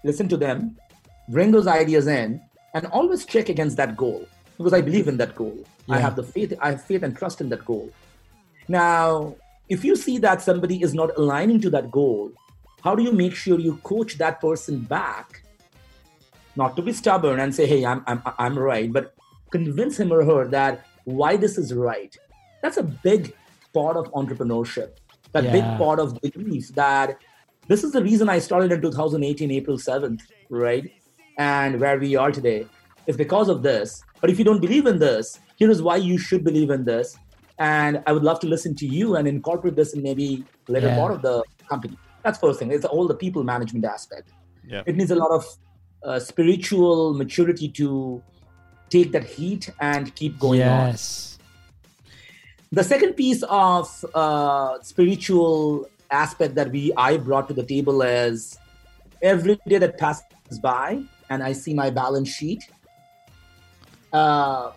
listen 0.03 0.27
to 0.27 0.35
them, 0.35 0.75
bring 1.29 1.51
those 1.51 1.67
ideas 1.67 2.07
in, 2.07 2.41
and 2.73 2.85
always 2.87 3.25
check 3.25 3.49
against 3.49 3.77
that 3.77 3.97
goal 3.97 4.27
because 4.57 4.73
I 4.73 4.81
believe 4.81 5.07
in 5.07 5.17
that 5.17 5.35
goal. 5.35 5.65
I 5.89 5.99
have 5.99 6.15
the 6.15 6.23
faith, 6.23 6.53
I 6.61 6.71
have 6.71 6.83
faith 6.83 7.03
and 7.03 7.15
trust 7.17 7.41
in 7.41 7.49
that 7.49 7.65
goal. 7.65 7.91
Now, 8.67 9.35
if 9.69 9.83
you 9.83 9.95
see 9.95 10.17
that 10.19 10.41
somebody 10.41 10.81
is 10.81 10.93
not 10.93 11.17
aligning 11.17 11.59
to 11.61 11.69
that 11.71 11.91
goal, 11.91 12.31
how 12.83 12.95
do 12.95 13.03
you 13.03 13.11
make 13.11 13.35
sure 13.35 13.59
you 13.59 13.77
coach 13.83 14.17
that 14.17 14.39
person 14.39 14.79
back? 14.79 15.43
Not 16.55 16.75
to 16.75 16.81
be 16.81 16.93
stubborn 16.93 17.39
and 17.39 17.53
say, 17.55 17.65
"Hey, 17.65 17.85
I'm 17.85 18.03
I'm 18.07 18.21
I'm 18.37 18.59
right," 18.59 18.91
but 18.91 19.13
convince 19.51 19.99
him 19.99 20.11
or 20.11 20.23
her 20.25 20.47
that 20.49 20.85
why 21.05 21.37
this 21.37 21.57
is 21.57 21.73
right. 21.73 22.15
That's 22.61 22.77
a 22.77 22.83
big 22.83 23.33
part 23.73 23.95
of 23.97 24.11
entrepreneurship. 24.11 24.97
That 25.31 25.51
big 25.51 25.63
part 25.77 25.99
of 25.99 26.19
belief 26.21 26.69
that 26.75 27.17
this 27.67 27.83
is 27.85 27.93
the 27.93 28.03
reason 28.03 28.27
I 28.27 28.39
started 28.39 28.71
in 28.71 28.81
2018, 28.81 29.49
April 29.51 29.77
7th, 29.77 30.21
right? 30.49 30.91
And 31.37 31.79
where 31.79 31.97
we 31.99 32.15
are 32.15 32.31
today 32.31 32.67
is 33.07 33.17
because 33.17 33.49
of 33.49 33.63
this. 33.63 34.03
But 34.19 34.29
if 34.29 34.37
you 34.37 34.45
don't 34.45 34.61
believe 34.61 34.85
in 34.85 34.99
this, 34.99 35.39
here 35.55 35.69
is 35.69 35.81
why 35.81 35.95
you 35.97 36.17
should 36.17 36.43
believe 36.43 36.69
in 36.69 36.83
this. 36.85 37.17
And 37.59 38.01
I 38.07 38.11
would 38.11 38.23
love 38.23 38.39
to 38.41 38.47
listen 38.47 38.75
to 38.75 38.87
you 38.87 39.15
and 39.15 39.27
incorporate 39.27 39.75
this 39.75 39.93
in 39.93 40.01
maybe 40.03 40.43
later 40.67 40.87
Yeah. 40.87 40.95
part 40.97 41.11
of 41.13 41.21
the 41.21 41.43
company. 41.69 41.97
That's 42.23 42.39
first 42.39 42.59
thing. 42.59 42.71
It's 42.71 42.85
all 42.85 43.07
the 43.07 43.15
people 43.15 43.43
management 43.43 43.85
aspect. 43.85 44.29
Yeah. 44.67 44.83
It 44.85 44.95
needs 44.95 45.11
a 45.11 45.15
lot 45.15 45.31
of 45.31 45.45
uh, 46.03 46.19
spiritual 46.19 47.13
maturity 47.13 47.67
to 47.69 48.21
take 48.89 49.11
that 49.11 49.23
heat 49.23 49.69
and 49.79 50.13
keep 50.15 50.37
going 50.39 50.61
on. 50.61 50.87
yes. 50.89 51.37
The 52.71 52.83
second 52.83 53.13
piece 53.13 53.43
of 53.49 54.05
uh, 54.13 54.81
spiritual 54.81 55.89
aspect 56.09 56.55
that 56.55 56.71
we 56.71 56.93
I 56.95 57.17
brought 57.17 57.47
to 57.49 57.53
the 57.53 57.63
table 57.63 58.01
is 58.01 58.57
every 59.21 59.59
day 59.67 59.77
that 59.77 59.97
passes 59.97 60.23
by 60.61 61.03
and 61.31 61.41
I 61.41 61.53
see 61.53 61.73
my 61.73 61.89
balance 61.89 62.27
sheet. 62.27 62.69
Uh, 64.11 64.71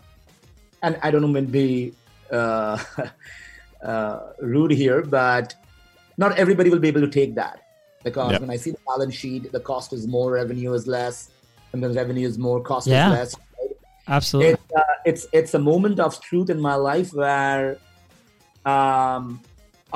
and 0.83 0.97
I 1.03 1.11
don't 1.11 1.23
know 1.23 1.35
maybe 1.41 1.93
uh, 2.31 2.79
uh, 3.85 4.19
rude 4.41 4.71
here, 4.71 5.03
but 5.03 5.55
not 6.17 6.39
everybody 6.39 6.71
will 6.71 6.79
be 6.79 6.89
able 6.89 7.01
to 7.01 7.11
take 7.21 7.35
that 7.35 7.57
because 8.05 8.33
Yep. 8.33 8.41
when 8.43 8.51
I 8.51 8.57
see 8.57 8.71
the 8.71 8.83
balance 8.87 9.17
sheet, 9.17 9.51
the 9.51 9.59
cost 9.59 9.93
is 9.93 10.07
more, 10.07 10.33
revenue 10.33 10.73
is 10.75 10.87
less, 10.87 11.31
and 11.73 11.83
the 11.83 11.91
revenue 11.91 12.27
is 12.27 12.39
more, 12.39 12.63
cost 12.63 12.87
Yeah. 12.87 13.09
is 13.09 13.13
less. 13.19 13.35
Absolutely. 14.07 14.53
It's 14.53 14.73
uh, 14.77 14.97
it's 15.11 15.27
it's 15.33 15.55
a 15.55 15.59
moment 15.59 15.99
of 15.99 16.21
truth 16.21 16.51
in 16.51 16.61
my 16.61 16.75
life 16.75 17.11
where 17.15 17.79
um, 18.75 19.41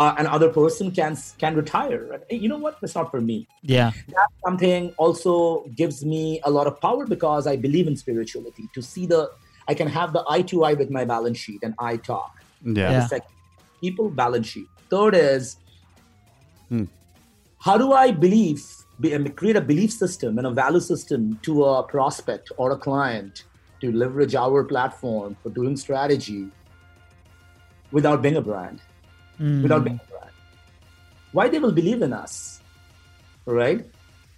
uh, 0.03 0.15
an 0.21 0.27
other 0.37 0.49
person 0.61 0.91
can 0.99 1.13
can 1.43 1.53
retire. 1.63 2.01
Right? 2.11 2.23
Hey, 2.31 2.37
you 2.43 2.49
know 2.53 2.61
what? 2.67 2.75
That's 2.81 2.95
not 3.01 3.11
for 3.15 3.21
me. 3.31 3.39
yeah. 3.77 3.91
That 4.17 4.29
something 4.47 4.83
also 5.05 5.35
gives 5.81 6.05
me 6.13 6.41
a 6.45 6.51
lot 6.59 6.67
of 6.71 6.81
power 6.81 7.05
because 7.15 7.47
I 7.53 7.57
believe 7.67 7.87
in 7.93 7.97
spirituality. 8.05 8.65
To 8.77 8.81
see 8.93 9.05
the, 9.13 9.21
I 9.67 9.75
can 9.81 9.89
have 9.99 10.13
the 10.17 10.23
eye 10.35 10.43
to 10.53 10.57
eye 10.69 10.75
with 10.83 10.91
my 10.99 11.05
balance 11.15 11.39
sheet 11.45 11.61
and 11.67 11.75
I 11.91 11.93
talk. 12.11 12.33
Yeah. 12.65 12.91
Yeah. 12.91 13.01
The 13.01 13.09
second, 13.15 13.35
people 13.81 14.09
balance 14.25 14.47
sheet. 14.47 14.69
Third 14.91 15.15
is, 15.15 15.57
Hmm. 16.71 16.85
how 17.67 17.77
do 17.83 17.93
I 17.93 18.07
believe, 18.25 18.63
um, 19.17 19.25
create 19.41 19.57
a 19.57 19.61
belief 19.73 19.93
system 19.93 20.39
and 20.39 20.47
a 20.47 20.51
value 20.51 20.81
system 20.93 21.39
to 21.47 21.65
a 21.65 21.83
prospect 21.95 22.53
or 22.57 22.67
a 22.73 22.77
client 22.87 23.45
to 23.81 23.91
leverage 24.03 24.35
our 24.35 24.65
platform 24.73 25.37
for 25.43 25.51
doing 25.59 25.77
strategy 25.77 26.43
without 27.91 28.21
being 28.23 28.37
a 28.37 28.45
brand, 28.51 28.81
Mm. 29.41 29.63
without 29.63 29.85
being 29.85 30.01
brand? 30.11 30.33
Why 31.33 31.49
they 31.49 31.59
will 31.59 31.73
believe 31.73 32.03
in 32.03 32.13
us, 32.13 32.61
right? 33.47 33.85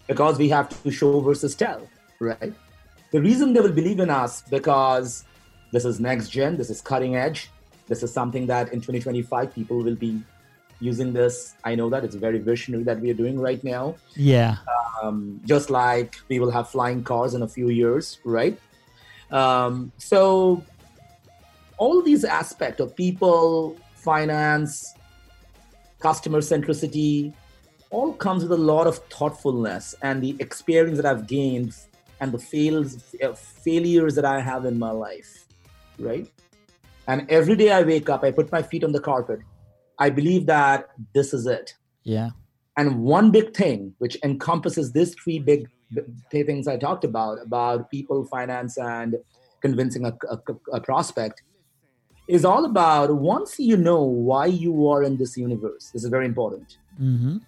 Because 0.07 0.39
we 0.39 0.49
have 0.49 0.69
to 0.83 0.91
show 0.91 1.21
versus 1.21 1.55
tell, 1.55 1.89
right? 2.19 2.53
The 3.13 3.21
reason 3.21 3.53
they 3.53 3.61
will 3.61 3.73
believe 3.73 4.01
in 4.01 4.11
us 4.11 4.43
because 4.43 5.25
this 5.73 5.85
is 5.85 6.01
next 6.01 6.29
gen, 6.31 6.57
this 6.57 6.71
is 6.71 6.81
cutting 6.81 7.17
edge, 7.17 7.51
this 7.87 8.03
is 8.03 8.13
something 8.13 8.47
that 8.47 8.73
in 8.73 8.81
2025 8.81 9.55
people 9.55 9.83
will 9.83 9.97
be 9.97 10.23
using 10.81 11.13
this. 11.13 11.55
I 11.65 11.75
know 11.75 11.91
that 11.91 12.05
it's 12.05 12.15
very 12.15 12.39
visionary 12.39 12.85
that 12.85 13.01
we 13.01 13.11
are 13.11 13.15
doing 13.15 13.39
right 13.39 13.63
now. 13.63 13.97
Yeah. 14.15 14.57
Um, 15.03 15.41
just 15.45 15.71
like 15.71 16.17
we 16.29 16.39
will 16.41 16.51
have 16.51 16.69
flying 16.69 17.03
cars 17.05 17.35
in 17.35 17.43
a 17.43 17.49
few 17.49 17.69
years, 17.69 18.19
right? 18.25 18.59
Um, 19.31 19.93
so 19.99 20.65
all 21.79 22.03
these 22.03 22.25
aspects 22.25 22.81
of 22.81 22.95
people, 22.95 23.77
finance, 24.01 24.95
customer 26.01 26.41
centricity, 26.41 27.33
all 27.91 28.13
comes 28.15 28.43
with 28.43 28.53
a 28.53 28.63
lot 28.73 28.87
of 28.87 28.99
thoughtfulness 29.09 29.95
and 30.03 30.23
the 30.23 30.37
experience 30.39 30.97
that 30.97 31.07
I've 31.07 31.27
gained 31.27 31.77
and 32.21 32.33
the 32.33 32.39
fails, 32.39 33.15
uh, 33.23 33.33
failures 33.33 34.15
that 34.15 34.25
I 34.25 34.41
have 34.41 34.65
in 34.65 34.79
my 34.79 34.91
life, 34.91 35.47
right? 35.99 36.29
And 37.07 37.29
every 37.31 37.57
day 37.57 37.73
I 37.73 37.83
wake 37.83 38.09
up, 38.09 38.23
I 38.23 38.31
put 38.31 38.53
my 38.53 38.63
feet 38.63 38.85
on 38.85 38.93
the 38.93 39.01
carpet. 39.01 39.41
I 39.99 40.11
believe 40.11 40.47
that 40.47 40.91
this 41.15 41.35
is 41.35 41.47
it. 41.47 41.75
Yeah. 42.05 42.31
And 42.77 43.03
one 43.03 43.31
big 43.31 43.55
thing, 43.55 43.95
which 43.99 44.17
encompasses 44.23 44.93
these 44.93 45.15
three 45.15 45.39
big 45.39 45.69
things 46.31 46.69
I 46.69 46.77
talked 46.77 47.05
about, 47.05 47.43
about 47.43 47.91
people, 47.91 48.25
finance, 48.25 48.79
and 48.79 49.17
convincing 49.61 50.07
a, 50.07 50.17
a, 50.31 50.39
a 50.75 50.81
prospect, 50.81 51.43
is 52.29 52.45
all 52.45 52.65
about 52.65 53.15
once 53.15 53.59
you 53.59 53.77
know 53.77 54.03
why 54.03 54.47
you 54.47 54.89
are 54.89 55.03
in 55.03 55.17
this 55.17 55.37
universe, 55.37 55.91
this 55.93 56.05
is 56.05 56.11
very 56.11 56.27
important. 56.27 56.79
Mm-hmm. 57.01 57.39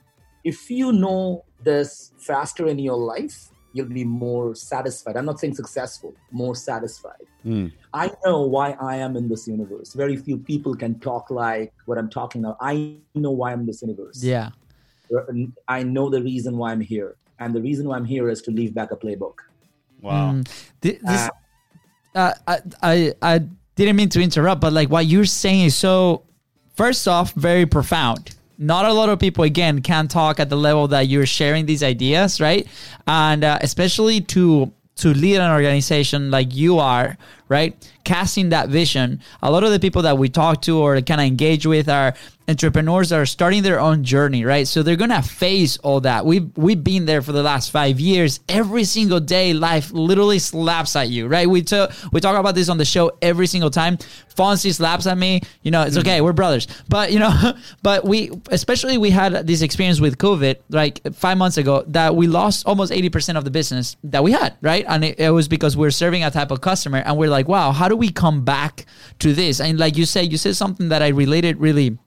If 0.44 0.70
you 0.70 0.92
know 0.92 1.44
this 1.62 2.12
faster 2.18 2.66
in 2.66 2.78
your 2.78 2.96
life, 2.96 3.48
you'll 3.72 3.86
be 3.86 4.04
more 4.04 4.54
satisfied. 4.54 5.16
I'm 5.16 5.24
not 5.24 5.40
saying 5.40 5.54
successful, 5.54 6.14
more 6.30 6.54
satisfied. 6.54 7.26
Mm. 7.44 7.72
I 7.94 8.10
know 8.24 8.42
why 8.42 8.72
I 8.72 8.96
am 8.96 9.16
in 9.16 9.28
this 9.28 9.48
universe. 9.48 9.94
Very 9.94 10.16
few 10.16 10.36
people 10.38 10.74
can 10.74 10.98
talk 11.00 11.30
like 11.30 11.72
what 11.86 11.98
I'm 11.98 12.10
talking 12.10 12.42
now. 12.42 12.56
I 12.60 12.96
know 13.14 13.30
why 13.30 13.52
I'm 13.52 13.60
in 13.60 13.66
this 13.66 13.82
universe. 13.82 14.22
Yeah. 14.22 14.50
I 15.68 15.82
know 15.82 16.10
the 16.10 16.22
reason 16.22 16.56
why 16.56 16.72
I'm 16.72 16.80
here. 16.80 17.16
And 17.38 17.54
the 17.54 17.60
reason 17.60 17.88
why 17.88 17.96
I'm 17.96 18.04
here 18.04 18.28
is 18.28 18.42
to 18.42 18.50
leave 18.50 18.74
back 18.74 18.92
a 18.92 18.96
playbook. 18.96 19.36
Wow. 20.00 20.32
Mm. 20.32 20.48
Th- 20.80 21.00
this, 21.00 21.30
uh, 22.14 22.34
I, 22.46 22.60
I, 22.82 23.14
I 23.22 23.40
didn't 23.76 23.96
mean 23.96 24.08
to 24.10 24.20
interrupt, 24.20 24.60
but 24.60 24.72
like 24.72 24.90
what 24.90 25.06
you're 25.06 25.24
saying 25.24 25.66
is 25.66 25.74
so, 25.74 26.24
first 26.76 27.08
off, 27.08 27.32
very 27.32 27.66
profound. 27.66 28.34
Not 28.58 28.84
a 28.84 28.92
lot 28.92 29.08
of 29.08 29.18
people, 29.18 29.44
again, 29.44 29.82
can 29.82 30.08
talk 30.08 30.38
at 30.38 30.48
the 30.48 30.56
level 30.56 30.88
that 30.88 31.08
you're 31.08 31.26
sharing 31.26 31.66
these 31.66 31.82
ideas, 31.82 32.40
right? 32.40 32.66
And 33.06 33.44
uh, 33.44 33.58
especially 33.60 34.20
to 34.20 34.72
to 34.94 35.14
lead 35.14 35.36
an 35.36 35.50
organization 35.50 36.30
like 36.30 36.54
you 36.54 36.78
are, 36.78 37.16
right? 37.52 37.76
Casting 38.04 38.48
that 38.48 38.68
vision. 38.68 39.20
A 39.42 39.50
lot 39.50 39.62
of 39.62 39.70
the 39.70 39.78
people 39.78 40.02
that 40.02 40.18
we 40.18 40.28
talk 40.28 40.62
to 40.62 40.78
or 40.78 41.00
kind 41.02 41.20
of 41.20 41.26
engage 41.26 41.66
with 41.66 41.88
are 41.88 42.14
entrepreneurs 42.48 43.10
that 43.10 43.18
are 43.18 43.26
starting 43.26 43.62
their 43.62 43.78
own 43.78 44.02
journey, 44.02 44.44
right? 44.44 44.66
So 44.66 44.82
they're 44.82 44.96
gonna 44.96 45.22
face 45.22 45.76
all 45.78 46.00
that. 46.00 46.26
We've 46.26 46.50
we've 46.56 46.82
been 46.82 47.06
there 47.06 47.22
for 47.22 47.32
the 47.32 47.42
last 47.42 47.70
five 47.70 48.00
years. 48.00 48.40
Every 48.48 48.84
single 48.84 49.20
day, 49.20 49.52
life 49.52 49.92
literally 49.92 50.38
slaps 50.38 50.96
at 50.96 51.08
you, 51.08 51.28
right? 51.28 51.48
We 51.48 51.62
talk 51.62 51.92
we 52.12 52.20
talk 52.20 52.36
about 52.36 52.54
this 52.54 52.68
on 52.68 52.78
the 52.78 52.84
show 52.84 53.12
every 53.22 53.46
single 53.46 53.70
time. 53.70 53.98
Fonzie 54.34 54.74
slaps 54.74 55.06
at 55.06 55.18
me. 55.18 55.40
You 55.62 55.70
know, 55.70 55.82
it's 55.82 55.96
mm-hmm. 55.96 56.08
okay. 56.08 56.20
We're 56.20 56.32
brothers. 56.32 56.66
But 56.88 57.12
you 57.12 57.18
know, 57.18 57.52
but 57.82 58.04
we 58.04 58.30
especially 58.50 58.98
we 58.98 59.10
had 59.10 59.46
this 59.46 59.62
experience 59.62 60.00
with 60.00 60.18
COVID 60.18 60.56
like 60.70 61.14
five 61.14 61.38
months 61.38 61.58
ago 61.58 61.84
that 61.88 62.16
we 62.16 62.26
lost 62.26 62.66
almost 62.66 62.92
eighty 62.92 63.08
percent 63.08 63.38
of 63.38 63.44
the 63.44 63.50
business 63.50 63.96
that 64.04 64.24
we 64.24 64.32
had, 64.32 64.56
right? 64.60 64.84
And 64.88 65.04
it, 65.04 65.20
it 65.20 65.30
was 65.30 65.48
because 65.48 65.76
we're 65.76 65.90
serving 65.90 66.24
a 66.24 66.30
type 66.30 66.50
of 66.50 66.60
customer, 66.60 66.98
and 66.98 67.16
we're 67.16 67.30
like, 67.30 67.41
wow, 67.48 67.72
how 67.72 67.88
do 67.88 67.96
we 67.96 68.10
come 68.10 68.44
back 68.44 68.86
to 69.20 69.32
this? 69.32 69.60
And 69.60 69.78
like 69.78 69.96
you 69.96 70.06
said, 70.06 70.30
you 70.30 70.38
said 70.38 70.56
something 70.56 70.88
that 70.88 71.02
I 71.02 71.08
related 71.08 71.58
really 71.58 71.98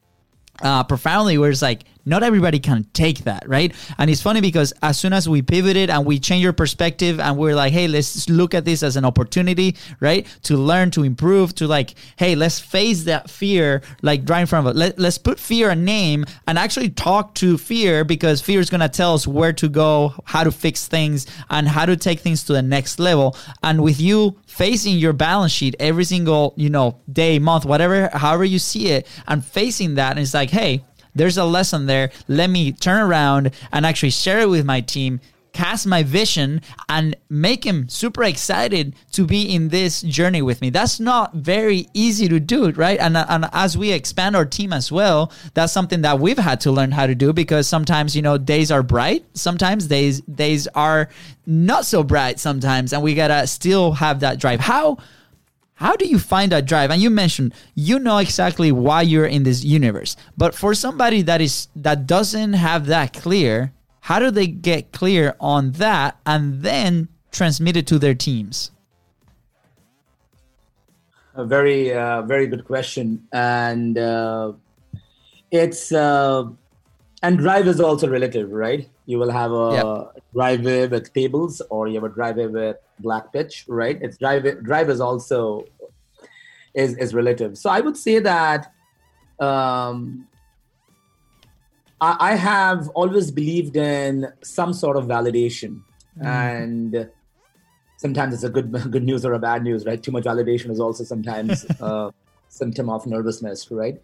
uh, 0.61 0.83
profoundly 0.83 1.37
where 1.37 1.49
it's 1.49 1.61
like 1.61 1.83
not 2.07 2.21
everybody 2.21 2.59
can 2.59 2.85
take 2.93 3.19
that 3.23 3.47
right? 3.47 3.73
And 3.97 4.09
it's 4.09 4.21
funny 4.21 4.39
because 4.39 4.73
as 4.81 4.97
soon 4.97 5.11
as 5.11 5.27
we 5.27 5.41
pivoted 5.41 5.89
and 5.89 6.05
we 6.05 6.19
change 6.19 6.43
your 6.43 6.53
perspective 6.53 7.19
and 7.19 7.37
we're 7.37 7.55
like 7.55 7.73
hey 7.73 7.87
let's 7.87 8.29
look 8.29 8.53
at 8.53 8.63
this 8.63 8.83
as 8.83 8.95
an 8.95 9.05
opportunity 9.05 9.75
right? 9.99 10.25
To 10.43 10.55
learn 10.55 10.91
to 10.91 11.03
improve 11.03 11.55
to 11.55 11.67
like 11.67 11.95
hey 12.15 12.35
let's 12.35 12.59
face 12.59 13.03
that 13.03 13.29
fear 13.29 13.81
like 14.01 14.29
right 14.29 14.41
in 14.41 14.47
front 14.47 14.67
of 14.67 14.71
us. 14.71 14.77
Let, 14.77 14.99
let's 14.99 15.17
put 15.17 15.39
fear 15.39 15.71
a 15.71 15.75
name 15.75 16.25
and 16.47 16.57
actually 16.57 16.89
talk 16.89 17.33
to 17.35 17.57
fear 17.57 18.05
because 18.05 18.39
fear 18.39 18.59
is 18.59 18.69
going 18.69 18.81
to 18.81 18.89
tell 18.89 19.13
us 19.15 19.27
where 19.27 19.53
to 19.53 19.67
go 19.67 20.13
how 20.25 20.43
to 20.43 20.51
fix 20.51 20.87
things 20.87 21.25
and 21.49 21.67
how 21.67 21.85
to 21.85 21.97
take 21.97 22.19
things 22.19 22.43
to 22.45 22.53
the 22.53 22.61
next 22.61 22.99
level. 22.99 23.35
And 23.63 23.81
with 23.81 23.99
you 23.99 24.37
facing 24.55 24.97
your 24.97 25.13
balance 25.13 25.51
sheet 25.51 25.75
every 25.79 26.05
single 26.05 26.53
you 26.55 26.69
know 26.69 26.97
day 27.11 27.39
month 27.39 27.65
whatever 27.65 28.09
however 28.13 28.43
you 28.43 28.57
see 28.57 28.87
it 28.87 29.05
and 29.27 29.45
facing 29.45 29.95
that 29.95 30.11
and 30.11 30.19
it's 30.19 30.33
like 30.33 30.49
hey 30.49 30.81
there's 31.15 31.37
a 31.37 31.45
lesson 31.45 31.85
there. 31.85 32.11
Let 32.27 32.49
me 32.49 32.73
turn 32.73 33.01
around 33.01 33.51
and 33.71 33.85
actually 33.85 34.09
share 34.11 34.41
it 34.41 34.49
with 34.49 34.65
my 34.65 34.81
team 34.81 35.21
cast 35.55 35.87
my 35.87 36.03
vision 36.03 36.61
and 36.89 37.15
make 37.29 37.63
him 37.63 37.87
super 37.87 38.23
excited 38.25 38.93
to 39.13 39.25
be 39.25 39.43
in 39.43 39.69
this 39.69 40.01
journey 40.01 40.41
with 40.41 40.59
me. 40.61 40.69
That's 40.69 40.99
not 40.99 41.33
very 41.33 41.87
easy 41.93 42.27
to 42.27 42.39
do 42.39 42.65
right? 42.71 42.99
And, 42.99 43.15
and 43.15 43.45
as 43.53 43.77
we 43.77 43.91
expand 43.91 44.35
our 44.35 44.45
team 44.45 44.73
as 44.73 44.91
well 44.91 45.31
that's 45.53 45.71
something 45.71 46.01
that 46.01 46.19
we've 46.19 46.37
had 46.37 46.59
to 46.61 46.71
learn 46.71 46.91
how 46.91 47.07
to 47.07 47.15
do 47.15 47.31
because 47.31 47.67
sometimes 47.67 48.15
you 48.15 48.21
know 48.21 48.37
days 48.37 48.69
are 48.69 48.83
bright. 48.83 49.25
Sometimes 49.33 49.87
days 49.87 50.21
days 50.21 50.67
are 50.75 51.09
not 51.45 51.85
so 51.85 52.03
bright 52.03 52.39
sometimes 52.39 52.91
and 52.91 53.01
we 53.01 53.15
gotta 53.15 53.47
still 53.47 53.93
have 53.93 54.19
that 54.19 54.39
drive. 54.39 54.59
How 54.59 54.97
how 55.75 55.95
do 55.95 56.05
you 56.05 56.19
find 56.19 56.51
that 56.51 56.65
drive? 56.65 56.91
And 56.91 57.01
you 57.01 57.09
mentioned 57.09 57.53
you 57.75 57.99
know 57.99 58.17
exactly 58.17 58.71
why 58.71 59.03
you're 59.03 59.25
in 59.25 59.43
this 59.43 59.63
universe. 59.63 60.17
But 60.35 60.53
for 60.53 60.73
somebody 60.73 61.21
that 61.23 61.39
is 61.39 61.69
that 61.77 62.07
doesn't 62.07 62.53
have 62.53 62.87
that 62.87 63.13
clear 63.13 63.71
how 64.05 64.19
do 64.19 64.29
they 64.29 64.45
get 64.45 64.91
clear 64.91 65.35
on 65.39 65.71
that 65.73 66.17
and 66.25 66.61
then 66.61 67.09
transmit 67.31 67.75
it 67.75 67.87
to 67.87 67.97
their 67.97 68.13
teams 68.13 68.71
A 71.37 71.43
very, 71.43 71.93
uh, 71.93 72.21
very 72.21 72.47
good 72.47 72.63
question, 72.63 73.27
and 73.33 73.97
uh, 73.97 74.53
it's 75.51 75.91
uh, 75.91 76.45
and 77.23 77.37
drive 77.37 77.67
is 77.67 77.81
also 77.81 78.07
relative, 78.07 78.51
right? 78.51 78.87
You 79.05 79.19
will 79.19 79.31
have 79.31 79.51
a 79.51 79.71
Yep. 79.73 80.23
driveway 80.33 80.87
with 80.87 81.11
tables, 81.13 81.61
or 81.69 81.89
you 81.89 81.95
have 81.95 82.05
a 82.09 82.13
driveway 82.13 82.47
with 82.47 82.77
black 82.99 83.33
pitch, 83.33 83.65
right? 83.67 83.97
It's 84.01 84.17
drive. 84.17 84.47
Drive 84.63 84.89
is 84.89 85.01
also 85.01 85.65
is 86.73 86.95
is 86.97 87.13
relative. 87.13 87.57
So 87.57 87.69
I 87.69 87.81
would 87.81 87.97
say 87.97 88.19
that 88.19 88.71
um, 89.39 90.27
I, 92.01 92.31
I 92.31 92.35
have 92.35 92.89
always 92.89 93.31
believed 93.31 93.75
in 93.75 94.27
some 94.43 94.73
sort 94.73 94.97
of 94.97 95.05
validation, 95.05 95.81
and 96.21 97.09
sometimes 97.97 98.33
it's 98.33 98.43
a 98.43 98.49
good 98.49 98.71
good 98.91 99.03
news 99.03 99.25
or 99.25 99.33
a 99.33 99.39
bad 99.39 99.63
news, 99.63 99.85
right? 99.85 100.01
Too 100.01 100.11
much 100.11 100.23
validation 100.23 100.71
is 100.71 100.79
also 100.79 101.03
sometimes 101.03 101.65
a 101.79 102.11
symptom 102.49 102.89
of 102.89 103.05
nervousness, 103.05 103.69
right? 103.71 103.97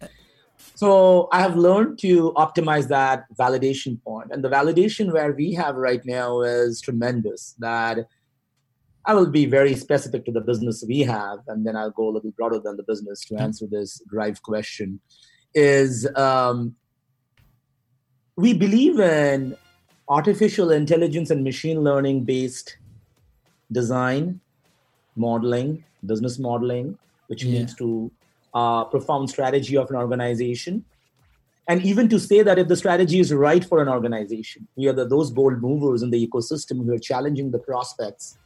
So 0.74 1.28
I 1.32 1.40
have 1.40 1.56
learned 1.56 1.98
to 2.00 2.32
optimize 2.36 2.88
that 2.88 3.24
validation. 3.36 3.98
And 4.30 4.44
the 4.44 4.48
validation 4.48 5.12
where 5.12 5.32
we 5.32 5.52
have 5.54 5.76
right 5.76 6.04
now 6.04 6.42
is 6.42 6.80
tremendous. 6.80 7.54
That 7.58 8.06
I 9.04 9.14
will 9.14 9.30
be 9.30 9.46
very 9.46 9.74
specific 9.74 10.24
to 10.26 10.32
the 10.32 10.40
business 10.40 10.84
we 10.86 11.00
have, 11.00 11.40
and 11.48 11.66
then 11.66 11.76
I'll 11.76 11.90
go 11.90 12.08
a 12.08 12.12
little 12.12 12.30
broader 12.32 12.60
than 12.60 12.76
the 12.76 12.84
business 12.84 13.24
to 13.26 13.36
answer 13.36 13.66
this 13.66 14.00
drive 14.08 14.42
question. 14.42 15.00
Is 15.54 16.08
um, 16.16 16.76
we 18.36 18.54
believe 18.54 18.98
in 18.98 19.56
artificial 20.08 20.70
intelligence 20.70 21.30
and 21.30 21.44
machine 21.44 21.82
learning 21.82 22.24
based 22.24 22.76
design, 23.70 24.40
modeling, 25.16 25.84
business 26.04 26.38
modeling, 26.38 26.98
which 27.28 27.44
Yeah. 27.44 27.60
leads 27.60 27.74
to 27.76 28.10
uh, 28.54 28.84
profound 28.84 29.30
strategy 29.30 29.76
of 29.76 29.88
an 29.90 29.96
organization. 29.96 30.84
And 31.68 31.82
even 31.82 32.08
to 32.08 32.18
say 32.18 32.42
that 32.42 32.58
if 32.58 32.68
the 32.68 32.76
strategy 32.76 33.20
is 33.20 33.32
right 33.32 33.64
for 33.64 33.80
an 33.80 33.88
organization, 33.88 34.66
we 34.76 34.88
are 34.88 34.92
the, 34.92 35.06
those 35.06 35.30
bold 35.30 35.62
movers 35.62 36.02
in 36.02 36.10
the 36.10 36.26
ecosystem 36.26 36.84
who 36.84 36.92
are 36.92 36.98
challenging 36.98 37.50
the 37.50 37.58
prospects 37.58 38.36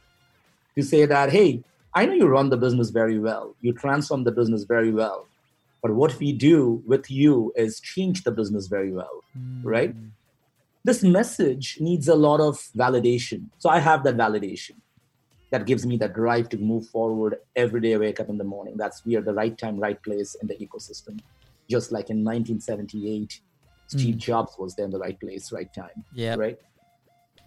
to 0.75 0.83
say 0.83 1.05
that, 1.05 1.31
hey, 1.31 1.63
I 1.93 2.05
know 2.05 2.13
you 2.13 2.27
run 2.27 2.49
the 2.49 2.57
business 2.57 2.89
very 2.91 3.17
well, 3.17 3.55
you 3.61 3.73
transform 3.73 4.23
the 4.23 4.31
business 4.31 4.63
very 4.63 4.91
well, 4.91 5.25
but 5.81 5.91
what 5.91 6.17
we 6.19 6.33
do 6.33 6.81
with 6.85 7.09
you 7.09 7.53
is 7.55 7.79
change 7.79 8.23
the 8.23 8.31
business 8.31 8.67
very 8.67 8.91
well, 8.91 9.23
hmm. 9.33 9.61
right? 9.67 9.95
This 10.83 11.03
message 11.03 11.77
needs 11.79 12.07
a 12.07 12.15
lot 12.15 12.39
of 12.39 12.55
validation. 12.75 13.49
So 13.57 13.69
I 13.69 13.79
have 13.79 14.03
that 14.03 14.15
validation 14.15 14.75
that 15.51 15.65
gives 15.65 15.85
me 15.85 15.97
that 15.97 16.13
drive 16.13 16.49
to 16.49 16.57
move 16.57 16.87
forward 16.87 17.37
every 17.55 17.81
day 17.81 17.93
I 17.95 17.97
wake 17.97 18.19
up 18.19 18.29
in 18.29 18.37
the 18.37 18.43
morning. 18.43 18.75
That's 18.77 19.05
we 19.05 19.15
are 19.15 19.21
the 19.21 19.33
right 19.33 19.57
time, 19.57 19.77
right 19.77 20.01
place 20.01 20.35
in 20.41 20.47
the 20.47 20.55
ecosystem. 20.55 21.19
Just 21.69 21.91
like 21.91 22.09
in 22.09 22.23
1978, 22.23 23.41
Steve 23.87 24.13
hmm. 24.15 24.19
Jobs 24.19 24.53
was 24.57 24.75
there 24.75 24.85
in 24.85 24.91
the 24.91 24.99
right 24.99 25.19
place, 25.19 25.51
right 25.51 25.71
time. 25.73 26.03
Yeah. 26.13 26.35
Right. 26.35 26.57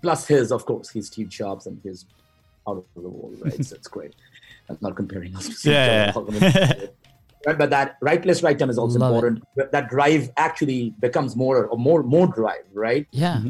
Plus 0.02 0.26
his, 0.26 0.50
of 0.52 0.64
course, 0.64 0.90
he's 0.90 1.08
Steve 1.08 1.28
Jobs 1.28 1.66
and 1.66 1.80
his 1.82 2.06
out 2.68 2.78
of 2.78 2.84
the 2.94 3.08
world, 3.08 3.38
right? 3.42 3.64
so 3.64 3.76
it's 3.76 3.88
great. 3.88 4.14
I'm 4.68 4.78
not 4.80 4.96
comparing 4.96 5.34
us 5.36 5.46
to 5.46 5.54
Steve 5.54 5.72
Yeah, 5.72 6.12
Jobs. 6.12 6.40
right, 6.40 6.90
but 7.44 7.70
that 7.70 7.96
right 8.03 8.22
place, 8.22 8.42
right 8.42 8.59
time 8.59 8.70
is 8.70 8.79
also 8.79 8.98
Love 8.98 9.12
it. 9.12 9.16
important. 9.16 9.72
That 9.72 9.88
drive 9.88 10.31
actually 10.37 10.94
becomes 11.00 11.37
more 11.37 11.66
or 11.66 11.79
more 11.79 12.03
more 12.03 12.26
drive, 12.26 12.64
right? 12.72 13.07
Yeah. 13.12 13.42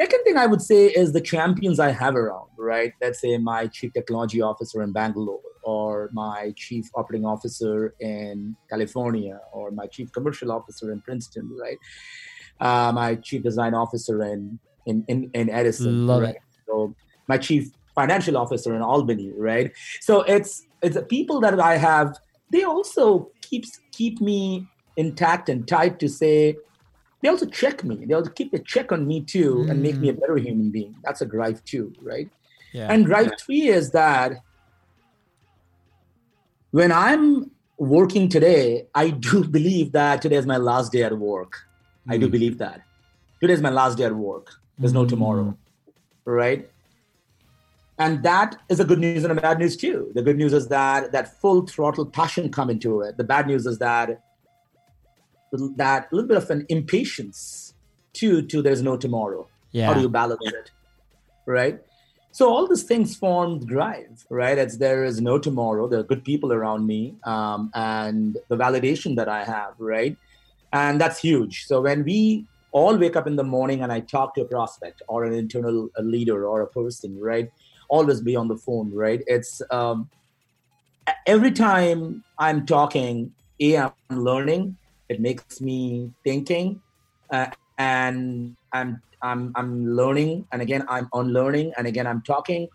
Second 0.00 0.24
thing 0.24 0.36
I 0.36 0.46
would 0.46 0.62
say 0.62 0.86
is 0.86 1.12
the 1.12 1.20
champions 1.20 1.78
I 1.78 1.90
have 1.90 2.16
around, 2.16 2.48
right? 2.56 2.92
Let's 3.00 3.20
say 3.20 3.36
my 3.38 3.66
chief 3.66 3.92
technology 3.92 4.40
officer 4.40 4.82
in 4.82 4.92
Bangalore, 4.92 5.40
or 5.62 6.10
my 6.12 6.52
chief 6.56 6.86
operating 6.94 7.26
officer 7.26 7.94
in 8.00 8.56
California, 8.70 9.38
or 9.52 9.70
my 9.70 9.86
chief 9.86 10.10
commercial 10.12 10.50
officer 10.50 10.90
in 10.90 11.00
Princeton, 11.00 11.50
right? 11.60 11.78
Uh, 12.60 12.92
my 12.92 13.16
chief 13.16 13.42
design 13.42 13.74
officer 13.74 14.22
in 14.22 14.58
in 14.86 15.04
in, 15.08 15.30
in 15.34 15.50
Edison, 15.50 16.06
Love 16.06 16.22
right? 16.22 16.34
it. 16.36 16.42
So 16.66 16.94
my 17.28 17.38
chief 17.38 17.70
financial 17.94 18.36
officer 18.36 18.74
in 18.74 18.82
Albany, 18.82 19.32
right? 19.36 19.70
So 20.00 20.22
it's 20.22 20.66
it's 20.82 20.94
the 20.94 21.02
people 21.02 21.40
that 21.40 21.58
I 21.60 21.76
have. 21.76 22.16
They 22.54 22.62
also 22.62 23.32
keeps 23.40 23.80
keep 23.90 24.20
me 24.20 24.68
intact 24.96 25.48
and 25.48 25.66
tight 25.66 25.98
to 25.98 26.08
say 26.08 26.56
they 27.20 27.28
also 27.28 27.46
check 27.46 27.82
me. 27.82 28.04
They 28.04 28.14
also 28.14 28.30
keep 28.30 28.54
a 28.54 28.60
check 28.60 28.92
on 28.92 29.08
me 29.08 29.22
too 29.22 29.66
and 29.68 29.82
make 29.82 29.96
me 29.96 30.08
a 30.10 30.12
mm. 30.12 30.20
better 30.20 30.36
human 30.36 30.70
being. 30.70 30.94
That's 31.02 31.20
a 31.20 31.26
drive 31.26 31.64
too, 31.64 31.92
right? 32.00 32.30
Yeah. 32.72 32.92
And 32.92 33.06
drive 33.06 33.32
three 33.40 33.62
is 33.62 33.90
that 33.90 34.34
when 36.70 36.92
I'm 36.92 37.50
working 37.76 38.28
today, 38.28 38.86
I 38.94 39.10
do 39.10 39.42
believe 39.58 39.90
that 39.90 40.22
today 40.22 40.36
is 40.36 40.46
my 40.46 40.58
last 40.58 40.92
day 40.92 41.02
at 41.02 41.18
work. 41.18 41.66
I 42.08 42.18
do 42.18 42.28
mm. 42.28 42.30
believe 42.30 42.58
that. 42.58 42.82
Today 43.40 43.54
is 43.54 43.62
my 43.62 43.70
last 43.70 43.98
day 43.98 44.04
at 44.04 44.14
work. 44.14 44.52
There's 44.78 44.92
no 44.92 45.04
mm. 45.04 45.08
tomorrow, 45.08 45.58
right? 46.24 46.70
And 47.98 48.22
that 48.24 48.56
is 48.68 48.80
a 48.80 48.84
good 48.84 48.98
news 48.98 49.22
and 49.24 49.36
a 49.36 49.40
bad 49.40 49.58
news 49.58 49.76
too. 49.76 50.10
The 50.14 50.22
good 50.22 50.36
news 50.36 50.52
is 50.52 50.68
that 50.68 51.12
that 51.12 51.40
full 51.40 51.66
throttle 51.66 52.06
passion 52.06 52.50
come 52.50 52.70
into 52.70 53.00
it. 53.02 53.16
The 53.16 53.24
bad 53.24 53.46
news 53.46 53.66
is 53.66 53.78
that 53.78 54.20
that 55.76 56.12
little 56.12 56.26
bit 56.26 56.36
of 56.36 56.50
an 56.50 56.66
impatience 56.68 57.74
to 58.14 58.42
to 58.42 58.62
there's 58.62 58.82
no 58.82 58.96
tomorrow. 58.96 59.46
Yeah. 59.70 59.86
How 59.86 59.94
do 59.94 60.00
you 60.00 60.08
balance 60.08 60.40
it? 60.44 60.70
Right? 61.46 61.80
So 62.32 62.52
all 62.52 62.66
these 62.66 62.82
things 62.82 63.14
form 63.14 63.64
drive, 63.64 64.26
right? 64.28 64.58
It's 64.58 64.78
there 64.78 65.04
is 65.04 65.20
no 65.20 65.38
tomorrow. 65.38 65.86
There 65.86 66.00
are 66.00 66.02
good 66.02 66.24
people 66.24 66.52
around 66.52 66.84
me, 66.84 67.14
um, 67.22 67.70
and 67.74 68.36
the 68.48 68.56
validation 68.56 69.14
that 69.16 69.28
I 69.28 69.44
have, 69.44 69.74
right? 69.78 70.16
And 70.72 71.00
that's 71.00 71.20
huge. 71.20 71.66
So 71.66 71.80
when 71.80 72.02
we 72.02 72.46
all 72.72 72.96
wake 72.96 73.14
up 73.14 73.28
in 73.28 73.36
the 73.36 73.44
morning 73.44 73.82
and 73.82 73.92
I 73.92 74.00
talk 74.00 74.34
to 74.34 74.40
a 74.40 74.44
prospect 74.44 75.00
or 75.06 75.22
an 75.24 75.32
internal 75.32 75.90
a 75.96 76.02
leader 76.02 76.48
or 76.48 76.62
a 76.62 76.66
person, 76.66 77.20
right? 77.20 77.52
Always 77.94 78.20
be 78.20 78.34
on 78.34 78.48
the 78.48 78.56
phone, 78.56 78.92
right? 78.92 79.22
It's 79.28 79.62
um, 79.70 80.10
every 81.26 81.52
time 81.52 82.24
I'm 82.38 82.66
talking, 82.66 83.32
a 83.60 83.76
I'm 83.76 83.92
learning. 84.10 84.76
It 85.08 85.20
makes 85.20 85.60
me 85.60 86.10
thinking, 86.24 86.82
uh, 87.32 87.46
and 87.78 88.56
I'm 88.72 89.00
I'm 89.22 89.52
I'm 89.54 89.86
learning, 89.86 90.48
and 90.50 90.60
again 90.60 90.84
I'm 90.88 91.08
unlearning, 91.12 91.72
and 91.78 91.86
again 91.86 92.08
I'm 92.08 92.22
talking. 92.22 92.66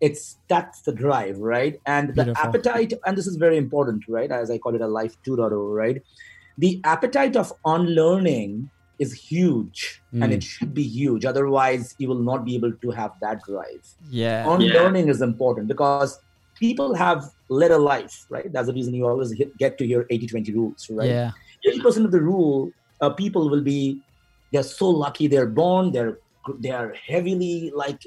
It's 0.00 0.38
that's 0.48 0.80
the 0.82 0.92
drive, 0.92 1.36
right? 1.38 1.76
And 1.84 2.14
the 2.16 2.24
Beautiful. 2.24 2.48
appetite, 2.48 2.92
and 3.04 3.18
this 3.18 3.26
is 3.26 3.36
very 3.36 3.58
important, 3.58 4.04
right? 4.08 4.30
As 4.30 4.50
I 4.50 4.56
call 4.56 4.74
it, 4.74 4.80
a 4.80 4.86
life 4.86 5.14
2.0, 5.26 5.76
right? 5.76 6.00
The 6.56 6.80
appetite 6.84 7.36
of 7.36 7.52
unlearning 7.66 8.70
is 8.98 9.12
huge, 9.12 10.02
and 10.12 10.32
it 10.32 10.42
should 10.42 10.74
be 10.74 10.82
huge. 10.82 11.24
Otherwise, 11.24 11.94
you 11.98 12.08
will 12.08 12.22
not 12.30 12.44
be 12.44 12.54
able 12.56 12.72
to 12.72 12.90
have 12.90 13.12
that 13.20 13.42
drive 13.44 13.84
Yeah. 14.10 14.46
on 14.46 14.60
learning 14.60 15.08
is 15.08 15.22
important 15.22 15.68
because 15.68 16.18
people 16.58 16.94
have 16.94 17.24
led 17.48 17.70
a 17.70 17.78
life, 17.78 18.26
right? 18.28 18.52
That's 18.52 18.66
the 18.66 18.74
reason 18.74 18.94
you 18.94 19.06
always 19.06 19.30
hit, 19.32 19.56
get 19.56 19.78
to 19.78 19.86
hear 19.86 20.06
80 20.10 20.26
20 20.26 20.52
rules, 20.52 20.88
right? 20.90 21.08
Yeah. 21.08 21.30
80% 21.66 22.04
of 22.04 22.10
the 22.10 22.20
rule, 22.20 22.72
uh, 23.00 23.10
people 23.10 23.48
will 23.48 23.62
be, 23.62 24.00
they're 24.52 24.62
so 24.64 24.88
lucky 24.90 25.26
they're 25.28 25.46
born, 25.46 25.92
they're 25.92 26.18
they 26.60 26.70
are 26.70 26.94
heavily 27.06 27.70
like 27.74 28.00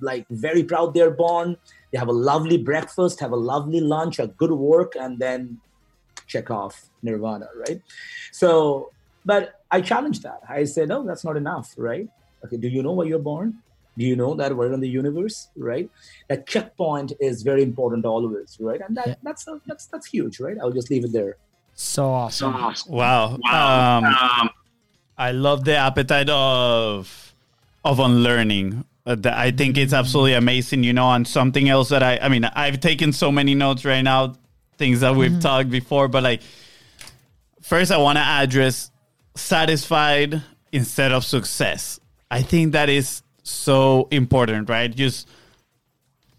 like 0.00 0.26
very 0.28 0.64
proud 0.64 0.94
they're 0.94 1.12
born 1.12 1.56
they 1.92 1.98
have 1.98 2.08
a 2.08 2.12
lovely 2.12 2.58
breakfast 2.58 3.20
have 3.20 3.30
a 3.30 3.36
lovely 3.36 3.80
lunch 3.80 4.18
a 4.18 4.26
good 4.26 4.50
work 4.50 4.94
and 4.98 5.20
then 5.20 5.60
check 6.26 6.50
off 6.50 6.90
nirvana 7.02 7.46
right 7.68 7.80
so 8.32 8.90
but 9.24 9.60
i 9.70 9.80
challenge 9.80 10.20
that 10.20 10.40
i 10.48 10.64
say 10.64 10.84
no 10.86 11.02
that's 11.04 11.24
not 11.24 11.36
enough 11.36 11.74
right 11.76 12.08
okay 12.44 12.56
do 12.56 12.68
you 12.68 12.82
know 12.82 12.92
where 12.92 13.06
you're 13.06 13.18
born 13.32 13.54
do 13.98 14.04
you 14.04 14.16
know 14.16 14.34
that 14.34 14.54
we're 14.56 14.72
in 14.72 14.80
the 14.80 14.88
universe 14.88 15.48
right 15.56 15.88
that 16.28 16.46
checkpoint 16.46 17.12
is 17.20 17.42
very 17.42 17.62
important 17.62 18.04
always 18.04 18.56
right 18.60 18.80
and 18.86 18.96
that 18.96 19.06
Yeah. 19.08 19.14
that's 19.22 19.46
a, 19.48 19.60
that's 19.66 19.86
that's 19.86 20.06
huge 20.06 20.40
right 20.40 20.56
i'll 20.60 20.72
just 20.80 20.90
leave 20.90 21.04
it 21.04 21.12
there 21.12 21.36
So 21.76 22.02
awesome. 22.06 22.54
Wow. 23.00 23.24
Um, 23.50 24.04
I 25.18 25.30
love 25.32 25.64
the 25.64 25.74
appetite 25.76 26.30
of 26.30 27.34
of 27.84 27.98
unlearning. 27.98 28.84
I 29.06 29.50
think 29.50 29.76
it's 29.76 29.92
absolutely 29.92 30.34
amazing. 30.34 30.84
You 30.84 30.92
know, 30.92 31.10
and 31.16 31.26
something 31.26 31.66
else 31.68 31.88
that 31.94 32.02
I 32.10 32.12
I 32.26 32.28
mean, 32.34 32.44
I've 32.64 32.78
taken 32.78 33.12
so 33.12 33.28
many 33.32 33.54
notes 33.64 33.84
right 33.84 34.02
now, 34.12 34.20
things 34.78 35.00
that 35.00 35.14
we've 35.18 35.38
talked 35.40 35.70
before, 35.80 36.06
but 36.14 36.22
like 36.22 36.42
first 37.60 37.90
I 37.90 37.98
want 37.98 38.16
to 38.18 38.24
address 38.42 38.90
satisfied 39.34 40.42
instead 40.72 41.12
of 41.12 41.24
success. 41.24 42.00
I 42.30 42.42
think 42.42 42.72
that 42.72 42.88
is 42.88 43.22
so 43.42 44.08
important, 44.10 44.68
right? 44.68 44.94
Just 44.94 45.28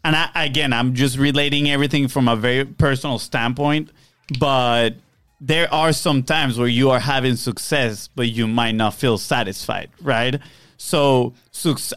and 0.04 0.16
I, 0.16 0.30
again, 0.36 0.72
I'm 0.72 0.94
just 0.94 1.18
relating 1.18 1.70
everything 1.72 2.08
from 2.08 2.28
a 2.28 2.36
very 2.36 2.64
personal 2.64 3.18
standpoint, 3.18 3.90
but 4.40 4.92
there 5.42 5.72
are 5.74 5.94
some 5.94 6.22
times 6.22 6.60
where 6.60 6.68
you 6.68 6.92
are 6.92 7.00
having 7.00 7.36
success, 7.36 8.08
but 8.16 8.28
you 8.30 8.46
might 8.48 8.74
not 8.74 8.94
feel 8.94 9.18
satisfied, 9.18 9.90
right? 10.02 10.40
So, 10.78 11.34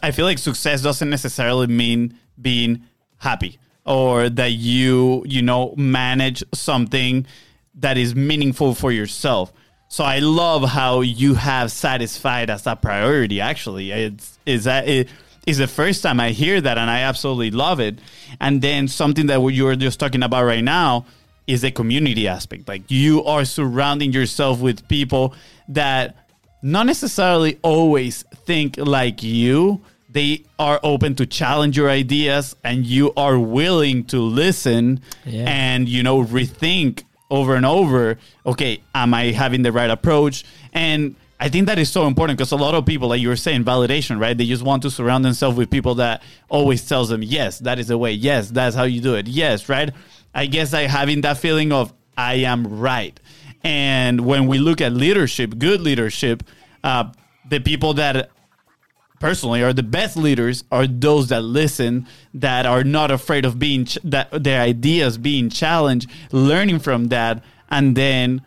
I 0.01 0.11
feel 0.11 0.25
like 0.25 0.39
success 0.39 0.81
doesn't 0.81 1.09
necessarily 1.09 1.67
mean 1.67 2.17
being 2.41 2.83
happy 3.17 3.59
or 3.85 4.29
that 4.29 4.53
you, 4.53 5.23
you 5.27 5.41
know, 5.41 5.75
manage 5.77 6.43
something 6.53 7.27
that 7.75 7.97
is 7.97 8.15
meaningful 8.15 8.73
for 8.73 8.91
yourself. 8.91 9.53
So 9.91 10.03
I 10.03 10.19
love 10.19 10.69
how 10.69 11.01
you 11.01 11.33
have 11.33 11.71
satisfied 11.71 12.49
as 12.51 12.67
a 12.67 12.75
priority. 12.75 13.41
Actually, 13.41 13.91
it's 13.91 14.37
is 14.45 14.65
that 14.65 14.87
it 14.87 15.09
is 15.47 15.57
the 15.57 15.67
first 15.67 16.03
time 16.03 16.19
I 16.19 16.29
hear 16.29 16.61
that, 16.61 16.77
and 16.77 16.89
I 16.89 16.99
absolutely 17.01 17.49
love 17.51 17.79
it. 17.79 17.97
And 18.39 18.61
then 18.61 18.87
something 18.87 19.25
that 19.27 19.41
you 19.51 19.65
were 19.65 19.75
just 19.75 19.99
talking 19.99 20.21
about 20.21 20.45
right 20.45 20.63
now 20.63 21.05
is 21.47 21.61
the 21.61 21.71
community 21.71 22.27
aspect. 22.27 22.67
Like 22.67 22.83
you 22.89 23.23
are 23.25 23.45
surrounding 23.45 24.13
yourself 24.13 24.59
with 24.61 24.87
people 24.87 25.33
that 25.69 26.15
not 26.61 26.85
necessarily 26.85 27.57
always 27.63 28.23
think 28.45 28.77
like 28.77 29.23
you. 29.23 29.81
They 30.11 30.43
are 30.57 30.79
open 30.83 31.13
to 31.15 31.25
challenge 31.25 31.77
your 31.77 31.89
ideas, 31.89 32.55
and 32.63 32.85
you 32.85 33.11
are 33.17 33.39
willing 33.39 34.05
to 34.05 34.19
listen 34.21 35.01
Yeah. 35.25 35.45
and 35.47 35.89
you 35.89 36.03
know 36.03 36.23
rethink 36.23 37.03
over 37.29 37.55
and 37.55 37.65
over, 37.65 38.17
okay, 38.45 38.81
am 38.95 39.13
I 39.13 39.31
having 39.31 39.61
the 39.61 39.71
right 39.71 39.89
approach? 39.89 40.43
And 40.73 41.15
I 41.39 41.47
think 41.47 41.67
that 41.67 41.79
is 41.79 41.89
so 41.89 42.05
important 42.05 42.37
because 42.37 42.51
a 42.51 42.57
lot 42.57 42.75
of 42.75 42.85
people, 42.85 43.09
like 43.09 43.21
you 43.21 43.29
were 43.29 43.35
saying, 43.35 43.63
validation, 43.63 44.19
right? 44.19 44.37
They 44.37 44.45
just 44.45 44.63
want 44.63 44.81
to 44.83 44.91
surround 44.91 45.23
themselves 45.23 45.57
with 45.57 45.69
people 45.69 45.95
that 45.95 46.21
always 46.49 46.87
tells 46.87 47.09
them, 47.09 47.23
yes, 47.23 47.59
that 47.59 47.79
is 47.79 47.87
the 47.87 47.97
way. 47.97 48.11
Yes, 48.11 48.49
that's 48.49 48.75
how 48.75 48.83
you 48.83 48.99
do 48.99 49.15
it. 49.15 49.27
Yes, 49.27 49.69
right? 49.69 49.91
I 50.33 50.47
guess 50.47 50.73
like 50.73 50.89
having 50.89 51.21
that 51.21 51.37
feeling 51.37 51.71
of 51.71 51.93
I 52.17 52.35
am 52.35 52.79
right. 52.79 53.17
And 53.63 54.25
when 54.25 54.47
we 54.47 54.57
look 54.57 54.81
at 54.81 54.91
leadership, 54.91 55.57
good 55.57 55.81
leadership, 55.81 56.43
uh, 56.83 57.11
the 57.49 57.59
people 57.59 57.93
that 57.95 58.29
personally 59.19 59.61
are 59.63 59.73
the 59.73 59.83
best 59.83 60.15
leaders 60.17 60.63
are 60.71 60.87
those 60.87 61.27
that 61.29 61.41
listen 61.43 62.07
that 62.33 62.65
are 62.65 62.83
not 62.83 63.11
afraid 63.11 63.45
of 63.45 63.59
being 63.59 63.85
ch- 63.85 63.97
that 64.03 64.29
their 64.43 64.61
ideas 64.61 65.17
being 65.17 65.49
challenged 65.49 66.09
learning 66.31 66.79
from 66.79 67.05
that 67.09 67.43
and 67.69 67.95
then 67.95 68.41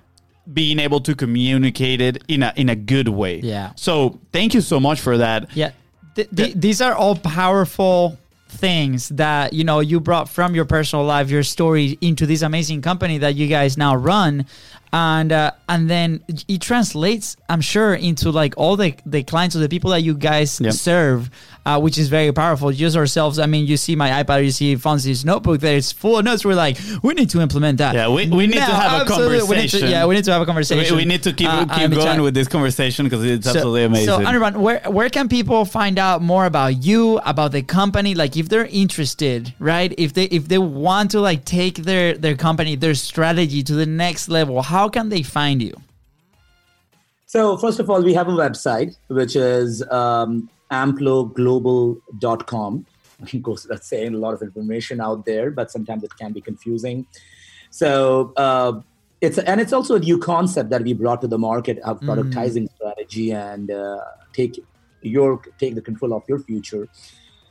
being 0.53 0.79
able 0.79 1.01
to 1.01 1.15
communicate 1.15 2.01
it 2.01 2.23
in 2.29 2.43
a 2.43 2.53
in 2.57 2.69
a 2.69 2.75
good 2.77 3.09
way 3.09 3.39
Yeah. 3.41 3.73
so 3.77 4.19
thank 4.33 4.55
you 4.55 4.61
so 4.61 4.81
much 4.81 5.01
for 5.01 5.19
that 5.19 5.55
Yeah. 5.57 5.71
Th- 6.15 6.29
th- 6.35 6.55
these 6.55 6.81
are 6.83 6.95
all 6.95 7.17
powerful 7.17 8.19
things 8.49 9.09
that 9.11 9.53
you 9.55 9.65
know 9.65 9.81
you 9.81 9.99
brought 9.99 10.29
from 10.29 10.55
your 10.55 10.67
personal 10.67 11.05
life 11.07 11.31
your 11.31 11.43
story 11.43 11.97
into 12.03 12.27
this 12.27 12.43
amazing 12.43 12.83
company 12.83 13.17
that 13.19 13.35
you 13.35 13.47
guys 13.47 13.79
now 13.79 13.95
run 13.97 14.45
and 14.93 15.33
uh, 15.33 15.51
and 15.69 15.89
then 15.89 16.23
it 16.49 16.61
translates 16.61 17.37
i'm 17.49 17.61
sure 17.61 17.95
into 17.95 18.31
like 18.31 18.55
all 18.57 18.77
the 18.77 18.95
the 19.07 19.23
clients 19.23 19.57
or 19.57 19.61
the 19.61 19.69
people 19.69 19.91
that 19.91 20.03
you 20.03 20.15
guys 20.15 20.61
Yep. 20.61 20.73
serve 20.75 21.31
uh, 21.65 21.79
which 21.81 21.97
is 21.97 22.09
very 22.09 22.33
powerful 22.33 22.71
just 22.73 22.97
ourselves 22.97 23.39
i 23.39 23.47
mean 23.47 23.67
you 23.67 23.77
see 23.79 23.97
my 23.97 24.11
ipad 24.23 24.45
you 24.45 24.51
see 24.51 24.75
fonzie's 24.77 25.25
notebook 25.25 25.61
there 25.61 25.77
it's 25.77 25.93
full 25.93 26.19
of 26.19 26.25
notes 26.25 26.45
we're 26.45 26.55
like 26.55 26.77
we 27.03 27.15
need 27.15 27.31
to 27.31 27.41
implement 27.41 27.79
that 27.79 27.95
Yeah, 27.95 28.09
we- 28.09 28.29
we 28.29 28.47
need 28.47 28.55
to 28.55 28.61
have 28.83 28.93
a 28.93 29.03
absolutely. 29.03 29.43
We 29.49 29.57
need 29.63 29.71
to- 29.71 29.79
conversation. 29.79 29.89
yeah 29.91 30.05
we 30.07 30.15
need 30.15 30.25
to 30.25 30.33
have 30.33 30.43
a 30.43 30.47
conversation 30.47 30.97
we 30.97 31.05
need 31.07 31.23
to 31.23 31.33
keep 31.33 31.49
Uh, 31.49 31.65
keep 31.67 31.91
going 31.93 32.21
with 32.21 32.35
this 32.35 32.49
conversation 32.49 33.07
because 33.07 33.25
it's 33.25 33.47
absolutely 33.47 33.85
amazing 33.85 34.07
So, 34.07 34.19
Anirban, 34.19 34.57
where 34.59 34.81
where 34.97 35.09
can 35.09 35.29
people 35.29 35.65
find 35.65 35.99
out 35.99 36.21
more 36.23 36.45
about 36.47 36.73
you, 36.85 37.19
about 37.33 37.53
the 37.53 37.63
company? 37.63 38.15
Like, 38.15 38.37
if 38.37 38.49
they're 38.51 38.67
interested, 38.83 39.53
right? 39.59 39.91
If 39.99 40.13
they 40.17 40.25
if 40.39 40.49
they 40.49 40.59
want 40.59 41.11
to 41.13 41.21
like 41.21 41.45
take 41.45 41.77
their 41.91 42.07
their 42.25 42.37
company, 42.37 42.77
their 42.77 42.95
strategy 42.95 43.63
to 43.63 43.75
the 43.75 43.87
next 43.87 44.29
level, 44.29 44.63
how 44.63 44.82
can 44.89 45.09
they 45.09 45.23
find 45.23 45.63
you? 45.63 45.75
So 47.27 47.57
first 47.57 47.79
of 47.81 47.89
all, 47.89 48.03
we 48.03 48.13
have 48.15 48.29
a 48.29 48.33
website 48.33 48.97
which 49.09 49.37
is 49.37 49.83
um, 49.91 50.51
amploglobal.com. 50.71 52.87
Of 53.33 53.43
course, 53.45 53.69
that's 53.71 53.89
saying 53.89 54.15
a 54.15 54.19
lot 54.19 54.35
of 54.35 54.43
information 54.43 55.01
out 55.01 55.25
there, 55.25 55.53
but 55.53 55.71
sometimes 55.71 56.03
it 56.03 56.11
can 56.19 56.33
be 56.33 56.41
confusing. 56.41 57.07
So 57.71 58.33
uh, 58.37 58.81
it's 59.21 59.39
and 59.39 59.61
it's 59.61 59.73
also 59.73 59.95
a 59.95 60.01
new 60.01 60.19
concept 60.19 60.71
that 60.71 60.83
we 60.83 60.93
brought 60.93 61.21
to 61.21 61.29
the 61.29 61.39
market 61.39 61.79
of 61.85 62.01
productizing 62.01 62.69
strategy 62.75 63.33
and 63.33 63.71
uh, 63.71 64.01
take 64.33 64.59
your 65.03 65.41
take 65.59 65.77
the 65.77 65.81
control 65.81 66.13
of 66.13 66.25
your 66.29 66.41
future. 66.41 66.89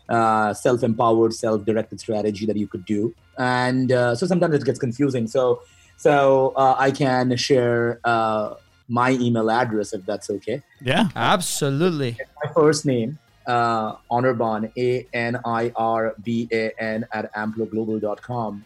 Uh, 0.10 0.54
self-empowered, 0.54 1.32
self-directed 1.32 1.98
strategy 1.98 2.46
that 2.46 2.58
you 2.58 2.68
could 2.68 2.84
do, 2.84 3.16
and 3.38 3.94
uh, 3.94 4.14
so 4.14 4.28
sometimes 4.28 4.54
it 4.54 4.66
gets 4.66 4.78
confusing. 4.78 5.26
So, 5.26 5.62
so 6.02 6.54
uh, 6.56 6.76
I 6.80 6.90
can 6.90 7.36
share 7.38 8.00
uh, 8.04 8.56
my 8.88 9.12
email 9.12 9.52
address 9.52 9.94
if 9.94 10.04
that's 10.04 10.32
okay. 10.32 10.64
yeah 10.82 11.10
Absolutely. 11.16 12.18
My 12.44 12.52
first 12.54 12.88
name, 12.88 13.20
uh, 13.46 13.98
Anirban, 14.10 14.72
A 14.76 15.08
N 15.14 15.40
I 15.46 15.72
R 15.76 16.16
B 16.24 16.50
A 16.52 16.72
N 16.80 17.06
at 17.14 17.32
amploglobal.com. 17.36 18.66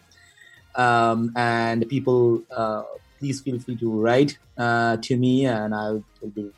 Um, 0.76 1.32
and 1.36 1.86
people, 1.88 2.42
uh, 2.50 2.84
please 3.18 3.42
feel 3.42 3.58
free 3.58 3.76
to 3.76 3.90
write 3.90 4.38
uh, 4.56 4.96
to 5.02 5.16
me, 5.16 5.44
and 5.44 5.74
I 5.74 5.90
will 5.90 6.32
be 6.34 6.50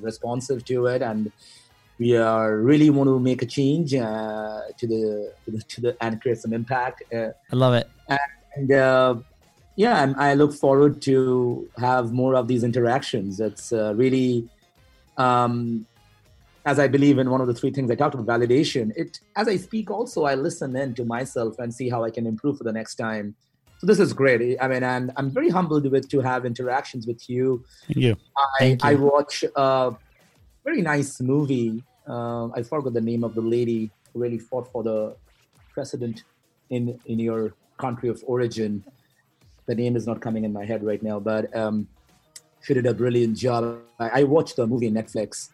responsive 0.00 0.64
to 0.64 0.86
it. 0.86 1.00
And 1.00 1.30
we 2.00 2.16
are 2.16 2.56
really 2.56 2.90
want 2.90 3.06
to 3.06 3.20
make 3.20 3.42
a 3.42 3.46
change 3.46 3.94
uh, 3.94 4.62
to 4.78 4.86
the 4.86 5.32
to 5.44 5.50
the, 5.52 5.62
to 5.62 5.80
the 5.80 5.96
and 6.00 6.20
create 6.20 6.38
some 6.38 6.52
impact. 6.52 7.04
Uh, 7.14 7.30
I 7.52 7.56
love 7.64 7.74
it. 7.74 7.88
and 8.56 8.72
uh, 8.72 9.14
yeah, 9.78 10.02
and 10.02 10.16
I 10.16 10.34
look 10.34 10.52
forward 10.52 11.00
to 11.02 11.70
have 11.78 12.12
more 12.12 12.34
of 12.34 12.48
these 12.48 12.64
interactions. 12.64 13.38
It's 13.38 13.72
uh, 13.72 13.94
really, 13.94 14.48
um, 15.16 15.86
as 16.66 16.80
I 16.80 16.88
believe 16.88 17.18
in 17.18 17.30
one 17.30 17.40
of 17.40 17.46
the 17.46 17.54
three 17.54 17.70
things 17.70 17.88
I 17.88 17.94
talked 17.94 18.16
about, 18.16 18.26
validation. 18.26 18.92
It 18.96 19.20
as 19.36 19.46
I 19.46 19.56
speak, 19.56 19.88
also 19.88 20.24
I 20.24 20.34
listen 20.34 20.74
in 20.74 20.94
to 20.94 21.04
myself 21.04 21.60
and 21.60 21.72
see 21.72 21.88
how 21.88 22.02
I 22.02 22.10
can 22.10 22.26
improve 22.26 22.58
for 22.58 22.64
the 22.64 22.72
next 22.72 22.96
time. 22.96 23.36
So 23.78 23.86
this 23.86 24.00
is 24.00 24.12
great. 24.12 24.58
I 24.60 24.66
mean, 24.66 24.82
and 24.82 25.12
I'm 25.16 25.30
very 25.30 25.48
humbled 25.48 25.88
with 25.88 26.08
to 26.08 26.20
have 26.22 26.44
interactions 26.44 27.06
with 27.06 27.30
you. 27.30 27.64
you 27.86 28.16
I, 28.36 28.44
Thank 28.58 28.82
you. 28.82 28.90
I 28.90 28.94
watch 28.96 29.44
a 29.54 29.94
very 30.64 30.82
nice 30.82 31.20
movie. 31.20 31.84
Um, 32.08 32.52
I 32.56 32.64
forgot 32.64 32.94
the 32.94 33.00
name 33.12 33.22
of 33.22 33.36
the 33.36 33.42
lady 33.42 33.92
who 34.12 34.18
really 34.18 34.40
fought 34.40 34.72
for 34.72 34.82
the 34.82 35.14
president 35.72 36.24
in 36.68 36.98
in 37.06 37.20
your 37.20 37.54
country 37.78 38.08
of 38.08 38.24
origin. 38.26 38.82
The 39.68 39.74
name 39.74 39.94
is 39.96 40.06
not 40.06 40.20
coming 40.20 40.44
in 40.44 40.52
my 40.52 40.64
head 40.64 40.82
right 40.82 41.02
now, 41.02 41.20
but 41.20 41.54
um, 41.54 41.86
she 42.64 42.72
did 42.74 42.86
a 42.86 42.94
brilliant 42.94 43.36
job. 43.36 43.78
I, 44.00 44.20
I 44.20 44.22
watched 44.24 44.56
the 44.56 44.66
movie 44.66 44.88
on 44.88 44.94
Netflix, 44.94 45.50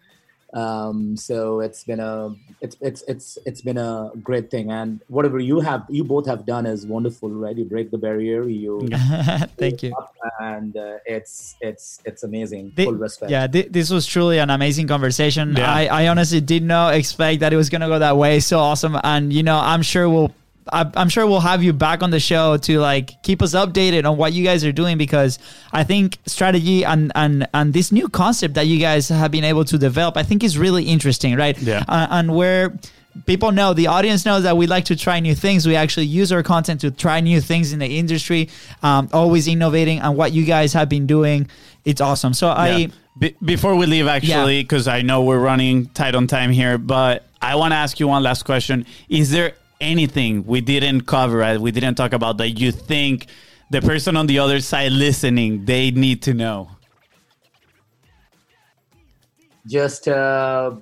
um, 0.54 1.16
so 1.16 1.58
it's 1.58 1.82
been 1.82 1.98
a 1.98 2.32
it's 2.60 2.76
it's 2.80 3.02
it's 3.08 3.38
it's 3.44 3.60
been 3.60 3.76
a 3.76 4.12
great 4.22 4.52
thing. 4.52 4.70
And 4.70 5.00
whatever 5.08 5.40
you 5.40 5.58
have, 5.58 5.82
you 5.88 6.04
both 6.04 6.26
have 6.26 6.46
done 6.46 6.64
is 6.64 6.86
wonderful, 6.86 7.28
right? 7.28 7.56
You 7.56 7.64
break 7.64 7.90
the 7.90 7.98
barrier, 7.98 8.44
you 8.44 8.86
Thank 9.58 9.82
you. 9.82 9.92
and 10.40 10.76
uh, 10.76 10.98
it's 11.06 11.56
it's 11.60 12.00
it's 12.04 12.22
amazing. 12.22 12.70
Thi- 12.76 12.84
Full 12.84 12.94
respect. 12.94 13.32
Yeah, 13.32 13.48
thi- 13.48 13.68
this 13.68 13.90
was 13.90 14.06
truly 14.06 14.38
an 14.38 14.50
amazing 14.50 14.86
conversation. 14.86 15.56
Yeah. 15.56 15.68
I, 15.74 15.86
I 16.04 16.08
honestly 16.08 16.40
did 16.40 16.62
not 16.62 16.94
expect 16.94 17.40
that 17.40 17.52
it 17.52 17.56
was 17.56 17.68
gonna 17.68 17.88
go 17.88 17.98
that 17.98 18.16
way. 18.16 18.38
So 18.38 18.60
awesome, 18.60 18.96
and 19.02 19.32
you 19.32 19.42
know, 19.42 19.58
I'm 19.58 19.82
sure 19.82 20.08
we'll. 20.08 20.32
I- 20.72 20.90
I'm 20.96 21.08
sure 21.08 21.26
we'll 21.26 21.40
have 21.40 21.62
you 21.62 21.72
back 21.72 22.02
on 22.02 22.10
the 22.10 22.20
show 22.20 22.56
to 22.56 22.80
like 22.80 23.22
keep 23.22 23.42
us 23.42 23.54
updated 23.54 24.04
on 24.10 24.16
what 24.16 24.32
you 24.32 24.44
guys 24.44 24.64
are 24.64 24.72
doing 24.72 24.96
because 24.98 25.38
I 25.72 25.84
think 25.84 26.18
strategy 26.26 26.84
and 26.84 27.12
and 27.14 27.46
and 27.52 27.72
this 27.72 27.92
new 27.92 28.08
concept 28.08 28.54
that 28.54 28.66
you 28.66 28.78
guys 28.78 29.08
have 29.08 29.30
been 29.30 29.44
able 29.44 29.64
to 29.66 29.76
develop, 29.78 30.16
I 30.16 30.22
think 30.22 30.42
is 30.44 30.56
really 30.58 30.84
interesting, 30.84 31.36
right? 31.36 31.56
Yeah. 31.60 31.84
Uh, 31.88 32.06
and 32.10 32.34
where 32.34 32.78
people 33.26 33.52
know 33.52 33.72
the 33.74 33.86
audience 33.86 34.24
knows 34.24 34.42
that 34.42 34.56
we 34.56 34.66
like 34.66 34.86
to 34.86 34.96
try 34.96 35.20
new 35.20 35.36
things 35.36 35.66
we 35.68 35.76
actually 35.76 36.06
use 36.06 36.32
our 36.32 36.42
content 36.42 36.80
to 36.80 36.90
try 36.90 37.20
new 37.20 37.40
things 37.40 37.72
in 37.72 37.78
the 37.78 37.96
industry 37.98 38.48
um, 38.82 39.08
always 39.12 39.46
innovating 39.46 40.00
and 40.00 40.16
what 40.16 40.32
you 40.32 40.44
guys 40.44 40.72
have 40.72 40.88
been 40.88 41.06
doing 41.06 41.46
it's 41.84 42.00
awesome 42.00 42.34
so 42.34 42.48
i 42.48 42.68
Yeah. 42.76 42.86
Be- 43.16 43.36
before 43.44 43.76
we 43.76 43.86
leave, 43.86 44.08
actually, 44.08 44.64
because 44.64 44.88
I 44.88 45.02
know 45.02 45.22
we're 45.22 45.38
running 45.38 45.86
tight 45.94 46.16
on 46.16 46.26
time 46.26 46.50
here, 46.50 46.78
but 46.78 47.24
I 47.40 47.54
want 47.54 47.70
to 47.70 47.76
ask 47.76 48.00
you 48.00 48.08
one 48.08 48.24
last 48.24 48.42
question. 48.44 48.86
Is 49.08 49.30
there 49.30 49.52
anything 49.84 50.44
we 50.44 50.60
didn't 50.60 51.02
cover, 51.02 51.42
uh, 51.42 51.58
we 51.58 51.70
didn't 51.70 51.94
talk 51.94 52.12
about 52.12 52.38
that 52.38 52.50
you 52.50 52.72
think 52.72 53.26
the 53.70 53.80
person 53.80 54.16
on 54.16 54.26
the 54.26 54.38
other 54.38 54.60
side 54.60 54.92
listening, 54.92 55.64
they 55.64 55.90
need 55.90 56.22
to 56.22 56.34
know? 56.34 56.70
Just 59.66 60.08
uh, 60.08 60.76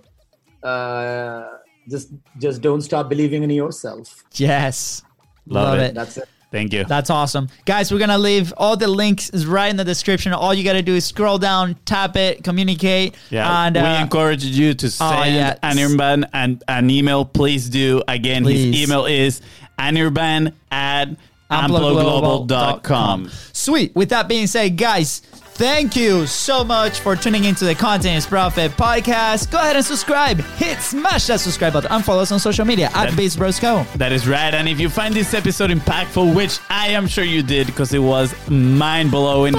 uh, 0.63 1.49
just 1.89 2.09
just 2.39 2.63
don't 2.63 2.81
stop 2.81 3.09
believing 3.09 3.43
in 3.43 3.51
yourself. 3.51 4.25
yes 4.35 5.03
Love 5.47 5.75
love, 5.75 5.79
it. 5.79 5.83
it. 5.91 5.95
That's 5.95 6.17
it. 6.19 6.29
Thank 6.53 6.75
you. 6.75 6.85
That's 6.85 7.09
awesome. 7.09 7.49
Guys, 7.65 7.91
we're 7.91 7.99
going 7.99 8.11
to 8.11 8.19
leave 8.19 8.53
all 8.59 8.77
the 8.77 8.87
links 8.87 9.31
is 9.31 9.47
right 9.47 9.71
in 9.71 9.77
the 9.77 9.85
description. 9.85 10.35
All 10.35 10.53
you 10.53 10.63
got 10.63 10.75
to 10.75 10.83
do 10.83 10.95
is 10.95 11.07
scroll 11.07 11.39
down, 11.39 11.77
tap 11.87 12.15
it, 12.17 12.45
communicate. 12.45 13.15
Yeah, 13.31 13.65
And, 13.65 13.75
we 13.75 13.81
uh, 13.81 14.03
encourage 14.03 14.45
you 14.45 14.75
to 14.75 14.91
send 14.91 15.35
yeah. 15.35 15.57
Anirban 15.63 16.29
an, 16.35 16.61
an 16.69 16.91
email. 16.91 17.25
Please 17.25 17.71
do. 17.71 18.03
Again, 18.07 18.43
Please. 18.45 18.77
his 18.77 18.83
email 18.85 19.07
is 19.07 19.41
anirban 19.79 20.53
at 20.71 21.09
amploglobal.com. 21.51 23.31
Sweet. 23.53 23.95
With 23.95 24.11
that 24.11 24.29
being 24.29 24.47
said, 24.47 24.77
guys, 24.77 25.23
thank 25.55 25.97
you 25.97 26.27
so 26.27 26.65
much 26.65 27.01
for 27.01 27.17
tuning 27.17 27.45
into 27.45 27.65
the 27.65 27.75
Content 27.75 28.19
is 28.19 28.27
Profit 28.27 28.73
podcast. 28.73 29.51
Go 29.51 29.59
ahead 29.59 29.77
and 29.77 29.85
subscribe. 29.85 30.41
Hit 30.57 30.79
smash 30.79 31.27
that 31.27 31.41
subscribe 31.41 31.73
button 31.73 31.91
and 31.93 32.05
follow 32.05 32.23
us 32.23 32.33
on 32.33 32.41
social 32.41 32.65
media 32.65 32.91
at 32.95 33.15
Biz 33.17 33.37
Bros 33.37 33.61
BizBrosCo. 33.61 33.93
That 33.95 34.13
is 34.13 34.27
right. 34.27 34.55
And 34.55 34.69
if 34.69 34.81
you 34.81 34.89
find 34.89 35.15
this 35.15 35.35
episode 35.35 35.71
impactful, 35.71 36.35
which 36.35 36.59
I 36.71 36.89
am 36.89 37.07
sure 37.07 37.25
you 37.25 37.43
did 37.43 37.67
because 37.67 37.93
it 37.95 38.01
was 38.01 38.35
mind 38.49 39.11
blowing, 39.11 39.55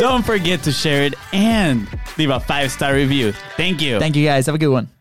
don't 0.00 0.24
forget 0.24 0.62
to 0.64 0.72
share 0.72 1.02
it 1.02 1.14
and 1.32 1.86
leave 2.18 2.30
a 2.30 2.40
five 2.40 2.70
star 2.70 2.94
review. 2.94 3.32
Thank 3.56 3.80
you. 3.82 3.98
Thank 3.98 4.16
you 4.16 4.24
guys. 4.24 4.46
Have 4.46 4.54
a 4.54 4.58
good 4.58 4.68
one. 4.68 4.93